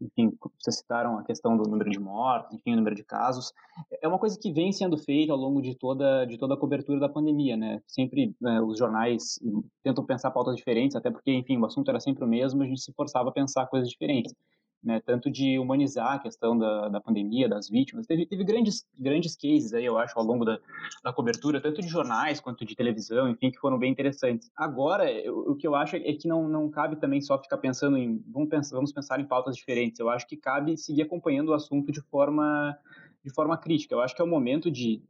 Enfim, 0.00 0.32
vocês 0.58 0.78
citaram 0.78 1.18
a 1.18 1.22
questão 1.22 1.58
do 1.58 1.68
número 1.68 1.90
de 1.90 2.00
mortes, 2.00 2.54
enfim, 2.54 2.72
o 2.72 2.76
número 2.76 2.96
de 2.96 3.04
casos. 3.04 3.52
É 4.00 4.08
uma 4.08 4.18
coisa 4.18 4.38
que 4.40 4.50
vem 4.50 4.72
sendo 4.72 4.96
feita 4.96 5.30
ao 5.30 5.38
longo 5.38 5.60
de 5.60 5.76
toda 5.76 6.24
de 6.24 6.38
toda 6.38 6.54
a 6.54 6.56
cobertura 6.56 6.98
da 6.98 7.08
pandemia, 7.08 7.54
né? 7.54 7.82
Sempre 7.86 8.34
né, 8.40 8.62
os 8.62 8.78
jornais 8.78 9.38
tentam 9.84 10.06
pensar 10.06 10.30
pautas 10.30 10.56
diferentes, 10.56 10.96
até 10.96 11.10
porque, 11.10 11.30
enfim, 11.32 11.58
o 11.58 11.66
assunto 11.66 11.90
era 11.90 12.00
sempre 12.00 12.24
o 12.24 12.28
mesmo, 12.28 12.62
a 12.62 12.66
gente 12.66 12.80
se 12.80 12.94
forçava 12.94 13.28
a 13.28 13.32
pensar 13.32 13.66
coisas 13.66 13.90
diferentes 13.90 14.34
né, 14.82 15.00
tanto 15.04 15.30
de 15.30 15.58
humanizar 15.58 16.14
a 16.14 16.18
questão 16.18 16.56
da, 16.56 16.88
da 16.88 17.00
pandemia, 17.00 17.48
das 17.48 17.68
vítimas. 17.68 18.06
Teve, 18.06 18.26
teve 18.26 18.44
grandes, 18.44 18.86
grandes 18.98 19.36
cases 19.36 19.74
aí, 19.74 19.84
eu 19.84 19.98
acho, 19.98 20.18
ao 20.18 20.24
longo 20.24 20.44
da, 20.44 20.58
da 21.04 21.12
cobertura, 21.12 21.60
tanto 21.60 21.82
de 21.82 21.88
jornais 21.88 22.40
quanto 22.40 22.64
de 22.64 22.74
televisão, 22.74 23.28
enfim, 23.28 23.50
que 23.50 23.58
foram 23.58 23.78
bem 23.78 23.92
interessantes. 23.92 24.50
Agora, 24.56 25.10
eu, 25.10 25.38
o 25.38 25.54
que 25.54 25.66
eu 25.66 25.74
acho 25.74 25.96
é 25.96 26.12
que 26.14 26.26
não, 26.26 26.48
não 26.48 26.70
cabe 26.70 26.96
também 26.96 27.20
só 27.20 27.38
ficar 27.38 27.58
pensando 27.58 27.96
em, 27.98 28.24
vamos 28.28 28.48
pensar, 28.48 28.76
vamos 28.76 28.92
pensar 28.92 29.20
em 29.20 29.26
pautas 29.26 29.56
diferentes, 29.56 30.00
eu 30.00 30.08
acho 30.08 30.26
que 30.26 30.36
cabe 30.36 30.76
seguir 30.76 31.02
acompanhando 31.02 31.50
o 31.50 31.54
assunto 31.54 31.92
de 31.92 32.00
forma 32.00 32.76
de 33.22 33.30
forma 33.30 33.56
crítica. 33.56 33.94
Eu 33.94 34.00
acho 34.00 34.14
que 34.14 34.22
é 34.22 34.24
o 34.24 34.28
momento 34.28 34.70
de, 34.70 35.02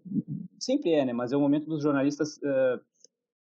sempre 0.59 0.93
é, 0.93 1.05
né, 1.05 1.13
mas 1.13 1.33
é 1.33 1.37
o 1.37 1.41
momento 1.41 1.69
dos 1.69 1.83
jornalistas 1.83 2.39
uh, 2.39 2.81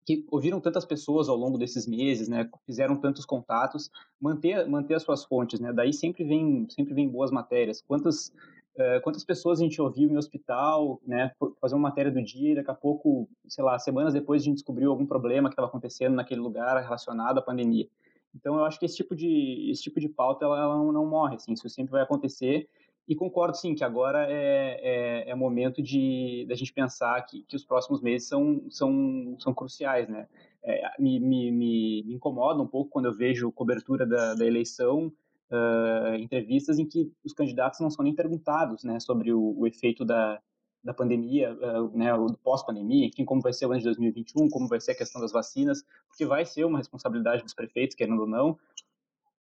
que 0.08 0.26
ouviram 0.32 0.62
tantas 0.62 0.86
pessoas 0.86 1.28
ao 1.28 1.36
longo 1.36 1.58
desses 1.58 1.86
meses, 1.86 2.30
né, 2.30 2.50
fizeram 2.66 2.96
tantos 2.96 3.26
contatos, 3.26 3.92
manter 4.22 4.66
manter 4.66 4.94
as 4.94 5.04
suas 5.04 5.26
fontes, 5.26 5.60
né, 5.60 5.74
daí 5.74 5.92
sempre 5.92 6.24
vem 6.24 6.66
sempre 6.70 6.94
vem 6.94 7.10
boas 7.10 7.30
matérias. 7.30 7.84
Quantas 7.86 8.30
uh, 8.78 9.02
quantas 9.04 9.26
pessoas 9.26 9.60
a 9.60 9.64
gente 9.64 9.82
ouviu 9.82 10.10
em 10.10 10.16
hospital, 10.16 11.02
né, 11.06 11.34
fazer 11.60 11.76
uma 11.76 11.90
matéria 11.90 12.10
do 12.10 12.24
dia 12.24 12.54
e 12.54 12.56
daqui 12.56 12.72
a 12.72 12.74
pouco, 12.74 13.28
sei 13.50 13.66
lá, 13.66 13.78
semanas 13.78 14.14
depois 14.14 14.42
a 14.42 14.46
gente 14.46 14.56
descobriu 14.56 14.90
algum 14.90 15.06
problema 15.06 15.50
que 15.50 15.54
estava 15.54 15.68
acontecendo 15.68 16.16
naquele 16.16 16.40
lugar 16.40 16.82
relacionado 16.82 17.40
à 17.40 17.42
pandemia. 17.42 17.90
Então, 18.34 18.56
eu 18.56 18.66
acho 18.66 18.80
que 18.80 18.86
esse 18.86 18.96
tipo 18.96 19.16
de, 19.16 19.70
esse 19.72 19.82
tipo 19.82 20.00
de 20.00 20.08
pauta 20.08 20.46
ela, 20.46 20.60
ela 20.60 20.92
não, 20.92 21.06
morre, 21.06 21.36
assim, 21.36 21.54
isso 21.54 21.68
sempre 21.70 21.92
vai 21.92 22.04
acontecer. 22.04 22.70
E 23.08 23.16
concordo, 23.16 23.56
sim, 23.56 23.74
que 23.74 23.84
agora 23.84 24.26
é, 24.30 25.24
é, 25.28 25.30
é 25.30 25.36
momento 25.36 25.82
de 25.82 26.46
da 26.48 26.56
gente 26.56 26.74
pensar 26.74 27.22
que, 27.26 27.44
que 27.44 27.56
os 27.56 27.64
próximos 27.64 28.02
meses 28.02 28.28
são, 28.28 28.66
são, 28.70 29.38
são 29.40 29.54
cruciais, 29.54 30.10
né? 30.10 30.28
É, 30.62 30.82
me, 31.00 31.18
me, 31.18 31.50
me, 31.52 32.14
incomoda 32.14 32.62
um 32.62 32.68
pouco 32.68 32.92
quando 32.92 33.06
eu 33.06 33.16
vejo 33.16 33.52
cobertura 33.54 34.06
da, 34.06 34.34
da 34.34 34.46
eleição, 34.46 35.14
uh, 35.50 36.16
entrevistas 36.20 36.78
em 36.80 36.86
que 36.86 37.10
os 37.24 37.34
candidatos 37.34 37.80
não 37.80 37.90
são 37.90 38.04
nem 38.04 38.14
perguntados, 38.14 38.84
né, 38.84 39.00
sobre 39.00 39.32
o, 39.32 39.58
o 39.58 39.66
efeito 39.66 40.04
da, 40.04 40.42
da 40.84 40.94
pandemia, 40.94 41.54
uh, 41.54 41.98
né, 41.98 42.14
o 42.14 42.28
pós-pandemia, 42.44 43.08
enfim, 43.08 43.26
como 43.26 43.42
vai 43.42 43.54
ser 43.54 43.66
o 43.66 43.72
ano 43.72 43.80
de 43.80 43.86
2021, 43.86 44.50
como 44.50 44.68
vai 44.68 44.80
ser 44.80 44.92
a 44.92 44.98
questão 44.98 45.22
das 45.22 45.32
vacinas, 45.32 45.84
porque 46.10 46.26
vai 46.26 46.46
ser 46.46 46.66
uma 46.66 46.80
responsabilidade 46.80 47.44
dos 47.44 47.54
prefeitos, 47.54 47.96
querendo 47.96 48.22
ou 48.22 48.28
não, 48.28 48.58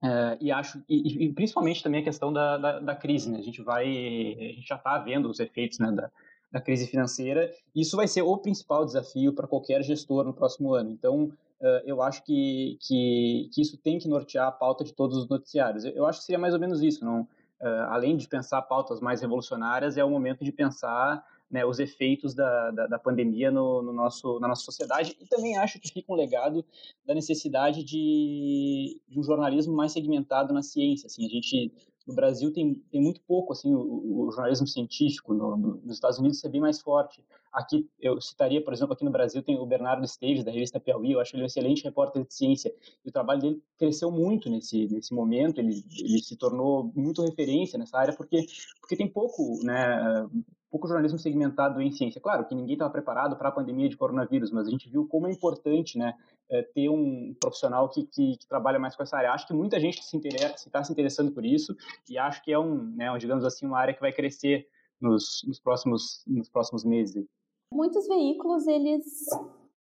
uh, 0.04 0.38
e 0.40 0.52
acho, 0.52 0.84
e, 0.88 1.26
e, 1.26 1.34
principalmente 1.34 1.84
também 1.84 2.02
a 2.02 2.04
questão 2.04 2.32
da, 2.32 2.58
da, 2.58 2.80
da, 2.80 2.96
crise, 2.96 3.30
né, 3.32 3.40
a 3.40 3.42
gente 3.42 3.62
vai, 3.62 3.86
a 3.86 4.54
gente 4.54 4.68
já 4.68 4.76
está 4.76 4.98
vendo 4.98 5.30
os 5.30 5.40
efeitos, 5.40 5.80
né, 5.80 5.92
da, 5.92 6.10
da 6.52 6.62
crise 6.62 6.88
financeira, 6.88 7.52
isso 7.76 7.96
vai 7.96 8.08
ser 8.08 8.22
o 8.22 8.38
principal 8.38 8.86
desafio 8.86 9.34
para 9.34 9.48
qualquer 9.48 9.84
gestor 9.84 10.24
no 10.24 10.34
próximo 10.34 10.74
ano, 10.74 10.92
então, 10.92 11.32
Uh, 11.62 11.84
eu 11.84 12.02
acho 12.02 12.24
que, 12.24 12.78
que, 12.80 13.50
que, 13.54 13.62
isso 13.62 13.78
tem 13.78 14.00
que 14.00 14.08
nortear 14.08 14.48
a 14.48 14.52
pauta 14.52 14.82
de 14.82 14.94
todos 14.94 15.18
os 15.18 15.28
noticiários. 15.28 15.84
Eu, 15.84 15.92
eu 15.92 16.06
acho 16.06 16.20
que 16.20 16.26
seria 16.26 16.40
mais 16.40 16.54
ou 16.54 16.60
menos 16.60 16.82
isso, 16.82 17.04
não? 17.04 17.24
Uh, 17.60 17.84
além 17.90 18.16
de 18.16 18.30
pensar 18.30 18.62
pautas 18.62 19.02
mais 19.02 19.20
revolucionárias, 19.20 19.98
é 19.98 20.04
o 20.04 20.10
momento 20.10 20.46
de 20.46 20.54
pensar 20.54 21.22
né, 21.50 21.66
os 21.66 21.80
efeitos 21.80 22.34
da, 22.34 22.72
da, 22.72 22.88
da 22.88 23.00
pandemia 23.00 23.50
no, 23.50 23.82
no, 23.82 23.92
nosso, 23.92 24.40
na 24.40 24.48
nossa 24.48 24.64
sociedade. 24.64 25.18
E 25.20 25.26
também 25.26 25.58
acho 25.58 25.80
que 25.80 25.92
fica 25.92 26.12
um 26.12 26.16
legado 26.16 26.64
da 27.06 27.16
necessidade 27.16 27.84
de, 27.84 29.00
de 29.08 29.20
um 29.20 29.24
jornalismo 29.24 29.76
mais 29.76 29.92
segmentado 29.92 30.54
na 30.54 30.62
ciência. 30.62 31.08
Assim, 31.08 31.26
a 31.26 31.30
gente 31.30 31.72
no 32.10 32.16
Brasil 32.16 32.52
tem, 32.52 32.74
tem 32.92 33.00
muito 33.00 33.22
pouco 33.22 33.54
assim 33.54 33.74
o, 33.74 34.28
o 34.28 34.32
jornalismo 34.32 34.68
científico. 34.68 35.34
No, 35.34 35.56
no, 35.56 35.82
nos 35.84 35.94
Estados 35.94 36.18
Unidos 36.18 36.38
isso 36.38 36.48
é 36.48 36.50
bem 36.50 36.60
mais 36.60 36.82
forte. 36.82 37.24
Aqui 37.54 37.88
eu 38.00 38.20
citaria 38.20 38.64
por 38.64 38.74
exemplo 38.74 38.94
aqui 38.94 39.06
no 39.06 39.12
Brasil 39.12 39.44
tem 39.44 39.58
o 39.60 39.66
Bernardo 39.66 40.04
Esteves 40.04 40.44
da 40.44 40.52
revista 40.52 40.80
Piauí. 40.80 41.12
Eu 41.12 41.20
acho 41.20 41.36
ele 41.36 41.44
um 41.44 41.46
excelente 41.46 41.84
repórter 41.84 42.26
de 42.26 42.34
ciência. 42.34 42.74
E 43.06 43.10
o 43.10 43.12
trabalho 43.12 43.42
dele 43.42 43.64
cresceu 43.78 44.10
muito 44.12 44.50
nesse 44.50 44.88
nesse 44.88 45.14
momento. 45.14 45.60
Ele 45.60 45.84
ele 46.00 46.20
se 46.20 46.36
tornou 46.36 46.92
muito 46.96 47.22
referência 47.22 47.78
nessa 47.78 47.98
área 47.98 48.16
porque 48.16 48.44
porque 48.82 48.96
tem 48.96 49.08
pouco 49.08 49.60
né 49.64 50.28
pouco 50.70 50.88
jornalismo 50.88 51.18
segmentado 51.18 51.82
em 51.82 51.92
ciência. 51.92 52.22
Claro 52.22 52.46
que 52.46 52.56
ninguém 52.56 52.74
estava 52.74 52.92
preparado 52.92 53.36
para 53.36 53.50
a 53.50 53.52
pandemia 53.52 53.90
de 53.90 53.98
coronavírus, 53.98 54.52
mas 54.52 54.68
a 54.68 54.72
gente 54.72 54.90
viu 54.90 55.08
como 55.08 55.28
é 55.28 55.32
importante 55.32 55.98
né, 55.98 56.14
é, 56.50 56.62
ter 56.62 56.90
um 56.90 57.36
profissional 57.40 57.90
que, 57.90 58.06
que, 58.06 58.38
que, 58.38 58.48
trabalha 58.48 58.80
mais 58.80 58.96
com 58.96 59.04
essa 59.04 59.18
área. 59.18 59.32
Acho 59.32 59.48
que 59.48 59.54
muita 59.54 59.80
gente 59.80 60.04
se 60.04 60.18
está 60.18 60.84
se 60.84 60.92
interessando 60.92 61.32
por 61.32 61.46
isso 61.46 61.76
e 62.10 62.18
acho 62.18 62.44
que 62.44 62.52
é 62.52 62.60
um, 62.60 62.84
né, 62.96 63.06
digamos 63.18 63.44
assim, 63.44 63.66
uma 63.66 63.80
área 63.80 63.94
que 63.94 64.02
vai 64.02 64.12
crescer 64.12 64.68
nos, 65.02 65.44
nos 65.48 65.60
próximos, 65.60 66.24
nos 66.28 66.50
próximos 66.50 66.84
meses. 66.84 67.26
Muitos 67.74 68.08
veículos, 68.08 68.68
eles 68.68 69.28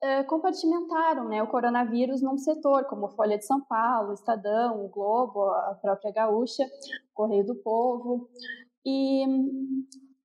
é, 0.03 0.23
compartimentaram 0.25 1.29
né, 1.29 1.43
o 1.43 1.47
coronavírus 1.47 2.21
num 2.21 2.37
setor, 2.37 2.85
como 2.85 3.09
Folha 3.09 3.39
de 3.39 3.45
São 3.45 3.61
Paulo, 3.61 4.13
Estadão, 4.13 4.85
o 4.85 4.89
Globo, 4.89 5.45
a 5.51 5.79
própria 5.81 6.13
Gaúcha, 6.13 6.65
Correio 7.15 7.47
do 7.47 7.55
Povo. 7.55 8.29
E 8.85 9.25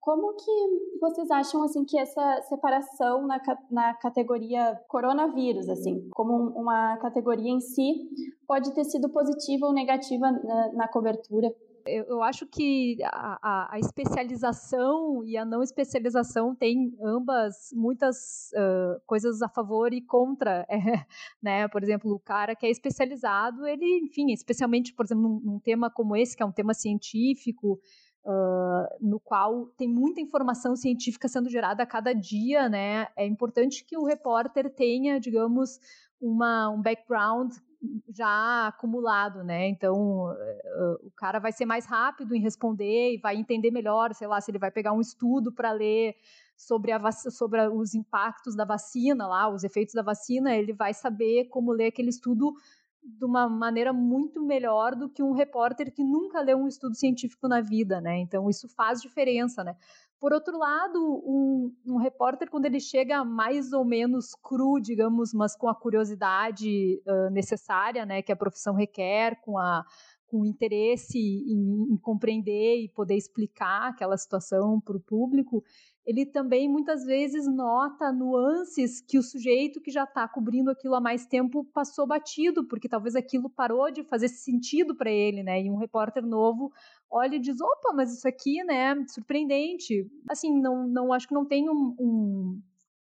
como 0.01 0.33
que 0.33 0.99
vocês 0.99 1.29
acham 1.29 1.63
assim 1.63 1.85
que 1.85 1.97
essa 1.97 2.41
separação 2.49 3.27
na, 3.27 3.39
na 3.69 3.93
categoria 3.93 4.75
coronavírus, 4.87 5.69
assim, 5.69 6.09
como 6.09 6.33
uma 6.59 6.97
categoria 6.97 7.51
em 7.51 7.59
si, 7.59 8.09
pode 8.47 8.73
ter 8.73 8.83
sido 8.83 9.09
positiva 9.09 9.67
ou 9.67 9.73
negativa 9.73 10.31
na, 10.31 10.73
na 10.73 10.87
cobertura? 10.87 11.53
Eu, 11.85 12.03
eu, 12.05 12.23
acho 12.23 12.45
que 12.45 12.97
a, 13.03 13.73
a, 13.73 13.79
especialização 13.79 15.23
e 15.23 15.35
a 15.35 15.43
não 15.43 15.63
especialização 15.63 16.55
têm 16.55 16.95
ambas 17.01 17.71
muitas 17.73 18.51
uh, 18.53 19.01
coisas 19.07 19.41
a 19.41 19.49
favor 19.49 19.91
e 19.91 20.01
contra, 20.01 20.65
é, 20.69 20.77
né? 21.41 21.67
Por 21.67 21.83
exemplo, 21.83 22.13
o 22.13 22.19
cara 22.19 22.55
que 22.55 22.65
é 22.65 22.69
especializado, 22.69 23.65
ele, 23.65 24.01
enfim, 24.05 24.31
especialmente, 24.31 24.93
por 24.93 25.05
exemplo, 25.05 25.23
num, 25.23 25.39
num 25.39 25.59
tema 25.59 25.89
como 25.89 26.15
esse, 26.15 26.37
que 26.37 26.43
é 26.43 26.45
um 26.45 26.51
tema 26.51 26.73
científico, 26.73 27.79
Uh, 28.23 28.85
no 28.99 29.19
qual 29.19 29.65
tem 29.75 29.87
muita 29.87 30.21
informação 30.21 30.75
científica 30.75 31.27
sendo 31.27 31.49
gerada 31.49 31.81
a 31.81 31.87
cada 31.87 32.13
dia, 32.13 32.69
né? 32.69 33.07
É 33.15 33.25
importante 33.25 33.83
que 33.83 33.97
o 33.97 34.05
repórter 34.05 34.69
tenha, 34.69 35.19
digamos, 35.19 35.79
uma, 36.21 36.69
um 36.69 36.79
background 36.79 37.51
já 38.13 38.67
acumulado, 38.67 39.43
né? 39.43 39.67
Então, 39.67 40.31
uh, 40.31 41.07
o 41.07 41.11
cara 41.15 41.39
vai 41.39 41.51
ser 41.51 41.65
mais 41.65 41.85
rápido 41.85 42.35
em 42.35 42.39
responder 42.39 43.15
e 43.15 43.17
vai 43.17 43.35
entender 43.35 43.71
melhor, 43.71 44.13
sei 44.13 44.27
lá, 44.27 44.39
se 44.39 44.51
ele 44.51 44.59
vai 44.59 44.69
pegar 44.69 44.93
um 44.93 45.01
estudo 45.01 45.51
para 45.51 45.71
ler 45.71 46.15
sobre, 46.55 46.91
a 46.91 47.11
sobre 47.11 47.67
os 47.69 47.95
impactos 47.95 48.55
da 48.55 48.65
vacina 48.65 49.27
lá, 49.27 49.49
os 49.49 49.63
efeitos 49.63 49.95
da 49.95 50.03
vacina, 50.03 50.55
ele 50.55 50.73
vai 50.73 50.93
saber 50.93 51.45
como 51.45 51.71
ler 51.71 51.87
aquele 51.87 52.09
estudo 52.09 52.53
de 53.03 53.25
uma 53.25 53.49
maneira 53.49 53.91
muito 53.91 54.43
melhor 54.43 54.95
do 54.95 55.09
que 55.09 55.23
um 55.23 55.33
repórter 55.33 55.91
que 55.93 56.03
nunca 56.03 56.41
leu 56.41 56.57
um 56.57 56.67
estudo 56.67 56.95
científico 56.95 57.47
na 57.47 57.61
vida, 57.61 57.99
né? 57.99 58.19
Então 58.19 58.49
isso 58.49 58.67
faz 58.75 59.01
diferença, 59.01 59.63
né? 59.63 59.75
Por 60.19 60.33
outro 60.33 60.55
lado, 60.55 60.99
um, 61.25 61.75
um 61.83 61.97
repórter 61.97 62.47
quando 62.47 62.65
ele 62.65 62.79
chega 62.79 63.25
mais 63.25 63.73
ou 63.73 63.83
menos 63.83 64.35
cru, 64.35 64.79
digamos, 64.79 65.33
mas 65.33 65.55
com 65.55 65.67
a 65.67 65.73
curiosidade 65.73 67.01
uh, 67.07 67.31
necessária, 67.31 68.05
né, 68.05 68.21
que 68.21 68.31
a 68.31 68.35
profissão 68.35 68.75
requer, 68.75 69.41
com 69.41 69.57
a 69.57 69.83
com 70.31 70.45
interesse 70.45 71.19
em, 71.19 71.93
em 71.93 71.97
compreender 71.97 72.81
e 72.81 72.87
poder 72.87 73.17
explicar 73.17 73.89
aquela 73.89 74.15
situação 74.15 74.79
para 74.79 74.95
o 74.95 75.01
público, 75.01 75.61
ele 76.05 76.25
também 76.25 76.69
muitas 76.69 77.03
vezes 77.03 77.45
nota 77.45 78.13
nuances 78.13 79.01
que 79.01 79.17
o 79.19 79.21
sujeito 79.21 79.81
que 79.81 79.91
já 79.91 80.05
está 80.05 80.25
cobrindo 80.29 80.71
aquilo 80.71 80.95
há 80.95 81.01
mais 81.01 81.25
tempo 81.25 81.65
passou 81.73 82.07
batido, 82.07 82.65
porque 82.65 82.87
talvez 82.87 83.13
aquilo 83.13 83.49
parou 83.49 83.91
de 83.91 84.03
fazer 84.05 84.29
sentido 84.29 84.95
para 84.95 85.11
ele, 85.11 85.43
né? 85.43 85.61
E 85.61 85.69
um 85.69 85.75
repórter 85.75 86.25
novo 86.25 86.71
olha 87.09 87.35
e 87.35 87.39
diz: 87.39 87.59
opa, 87.59 87.91
mas 87.93 88.13
isso 88.13 88.27
aqui, 88.27 88.63
né? 88.63 88.95
Surpreendente. 89.09 90.09
Assim, 90.29 90.59
não, 90.61 90.87
não 90.87 91.11
acho 91.11 91.27
que 91.27 91.33
não 91.33 91.45
tem 91.45 91.69
um, 91.69 91.95
um, 91.99 92.61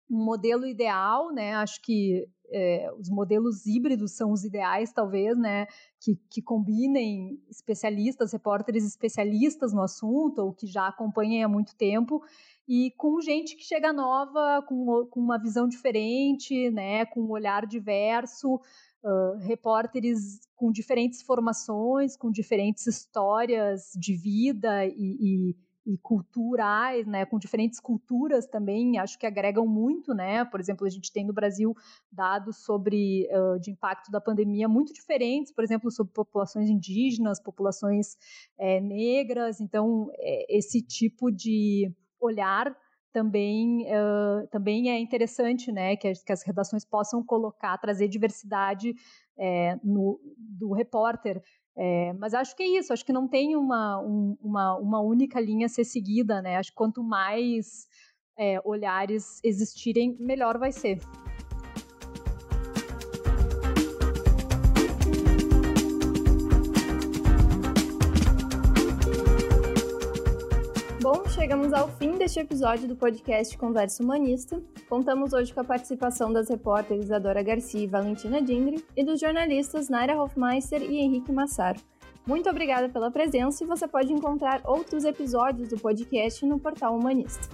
um 0.10 0.24
modelo 0.24 0.66
ideal, 0.66 1.32
né? 1.34 1.56
Acho 1.56 1.82
que 1.82 2.26
é, 2.50 2.92
os 2.98 3.10
modelos 3.10 3.66
híbridos 3.66 4.12
são 4.12 4.32
os 4.32 4.44
ideais, 4.44 4.92
talvez, 4.92 5.38
né, 5.38 5.68
que, 6.00 6.16
que 6.30 6.42
combinem 6.42 7.42
especialistas, 7.50 8.32
repórteres 8.32 8.86
especialistas 8.86 9.74
no 9.74 9.82
assunto, 9.82 10.40
ou 10.40 10.54
que 10.54 10.68
já 10.68 10.88
acompanhem 10.88 11.44
há 11.44 11.48
muito 11.48 11.76
tempo, 11.76 12.22
e 12.68 12.92
com 12.98 13.22
gente 13.22 13.56
que 13.56 13.64
chega 13.64 13.94
nova, 13.94 14.62
com, 14.68 15.06
com 15.10 15.20
uma 15.20 15.38
visão 15.38 15.68
diferente, 15.68 16.70
né, 16.72 17.06
com 17.06 17.22
um 17.22 17.32
olhar 17.32 17.66
diverso, 17.66 18.56
uh, 19.04 19.38
repórteres 19.40 20.42
com 20.56 20.72
diferentes 20.72 21.22
formações, 21.22 22.18
com 22.18 22.32
diferentes 22.32 22.86
histórias 22.88 23.92
de 23.96 24.16
vida 24.16 24.86
e, 24.86 24.92
e, 24.96 25.56
e, 25.88 25.98
culturais, 25.98 27.08
né, 27.08 27.26
com 27.26 27.40
diferentes 27.40 27.80
culturas 27.80 28.46
também, 28.46 29.00
acho 29.00 29.18
que 29.18 29.26
agregam 29.26 29.66
muito, 29.66 30.14
né, 30.14 30.44
por 30.44 30.60
exemplo, 30.60 30.86
a 30.86 30.90
gente 30.90 31.12
tem 31.14 31.26
no 31.26 31.34
Brasil 31.34 31.74
dados 32.12 32.58
sobre, 32.58 33.26
uh, 33.32 33.58
de 33.58 33.72
impacto 33.72 34.12
da 34.12 34.20
pandemia 34.20 34.68
muito 34.68 34.94
diferentes, 34.94 35.54
por 35.54 35.64
exemplo, 35.64 35.90
sobre 35.90 36.12
populações 36.14 36.70
indígenas, 36.70 37.42
populações 37.42 38.18
é, 38.60 38.82
negras, 38.82 39.62
então 39.62 40.10
é, 40.16 40.58
esse 40.58 40.82
tipo 40.82 41.32
de 41.32 41.90
olhar 42.20 42.76
também, 43.14 43.88
uh, 43.88 44.48
também 44.52 44.92
é 44.92 45.00
interessante, 45.00 45.72
né, 45.72 45.96
que 45.96 46.08
as, 46.08 46.22
que 46.22 46.32
as, 46.32 46.44
redações 46.44 46.86
possam 46.86 47.24
colocar, 47.24 47.78
trazer 47.78 48.08
diversidade 48.08 48.94
é, 49.38 49.76
no, 49.84 50.20
do 50.38 50.74
repórter. 50.74 51.42
É, 51.80 52.12
mas 52.14 52.34
acho 52.34 52.56
que 52.56 52.64
é 52.64 52.80
isso, 52.80 52.92
acho 52.92 53.06
que 53.06 53.14
não 53.14 53.28
tem 53.28 53.56
uma, 53.56 54.02
um, 54.02 54.36
uma, 54.42 54.78
uma 54.78 55.00
única 55.00 55.40
linha 55.40 55.68
a 55.68 55.70
ser 55.70 55.84
seguida, 55.84 56.42
né? 56.42 56.58
Acho 56.58 56.72
que 56.72 56.76
quanto 56.76 57.04
mais 57.04 57.88
é, 58.36 58.60
olhares 58.66 59.40
existirem, 59.44 60.18
melhor 60.20 60.58
vai 60.58 60.72
ser. 60.72 61.00
Bom, 71.10 71.24
chegamos 71.30 71.72
ao 71.72 71.88
fim 71.88 72.18
deste 72.18 72.38
episódio 72.42 72.86
do 72.86 72.94
podcast 72.94 73.58
Conversa 73.58 74.04
Humanista. 74.04 74.62
Contamos 74.90 75.32
hoje 75.32 75.54
com 75.54 75.62
a 75.62 75.64
participação 75.64 76.34
das 76.34 76.50
repórteres 76.50 77.06
Isadora 77.06 77.42
Garcia 77.42 77.82
e 77.82 77.88
Valentina 77.88 78.42
Dingre 78.42 78.84
e 78.94 79.06
dos 79.06 79.18
jornalistas 79.18 79.88
Naira 79.88 80.22
Hofmeister 80.22 80.82
e 80.82 80.98
Henrique 80.98 81.32
Massaro. 81.32 81.80
Muito 82.26 82.50
obrigada 82.50 82.90
pela 82.90 83.10
presença 83.10 83.64
e 83.64 83.68
você 83.68 83.88
pode 83.88 84.12
encontrar 84.12 84.62
outros 84.66 85.06
episódios 85.06 85.70
do 85.70 85.78
podcast 85.80 86.46
no 86.46 86.60
portal 86.60 86.94
Humanista. 86.94 87.48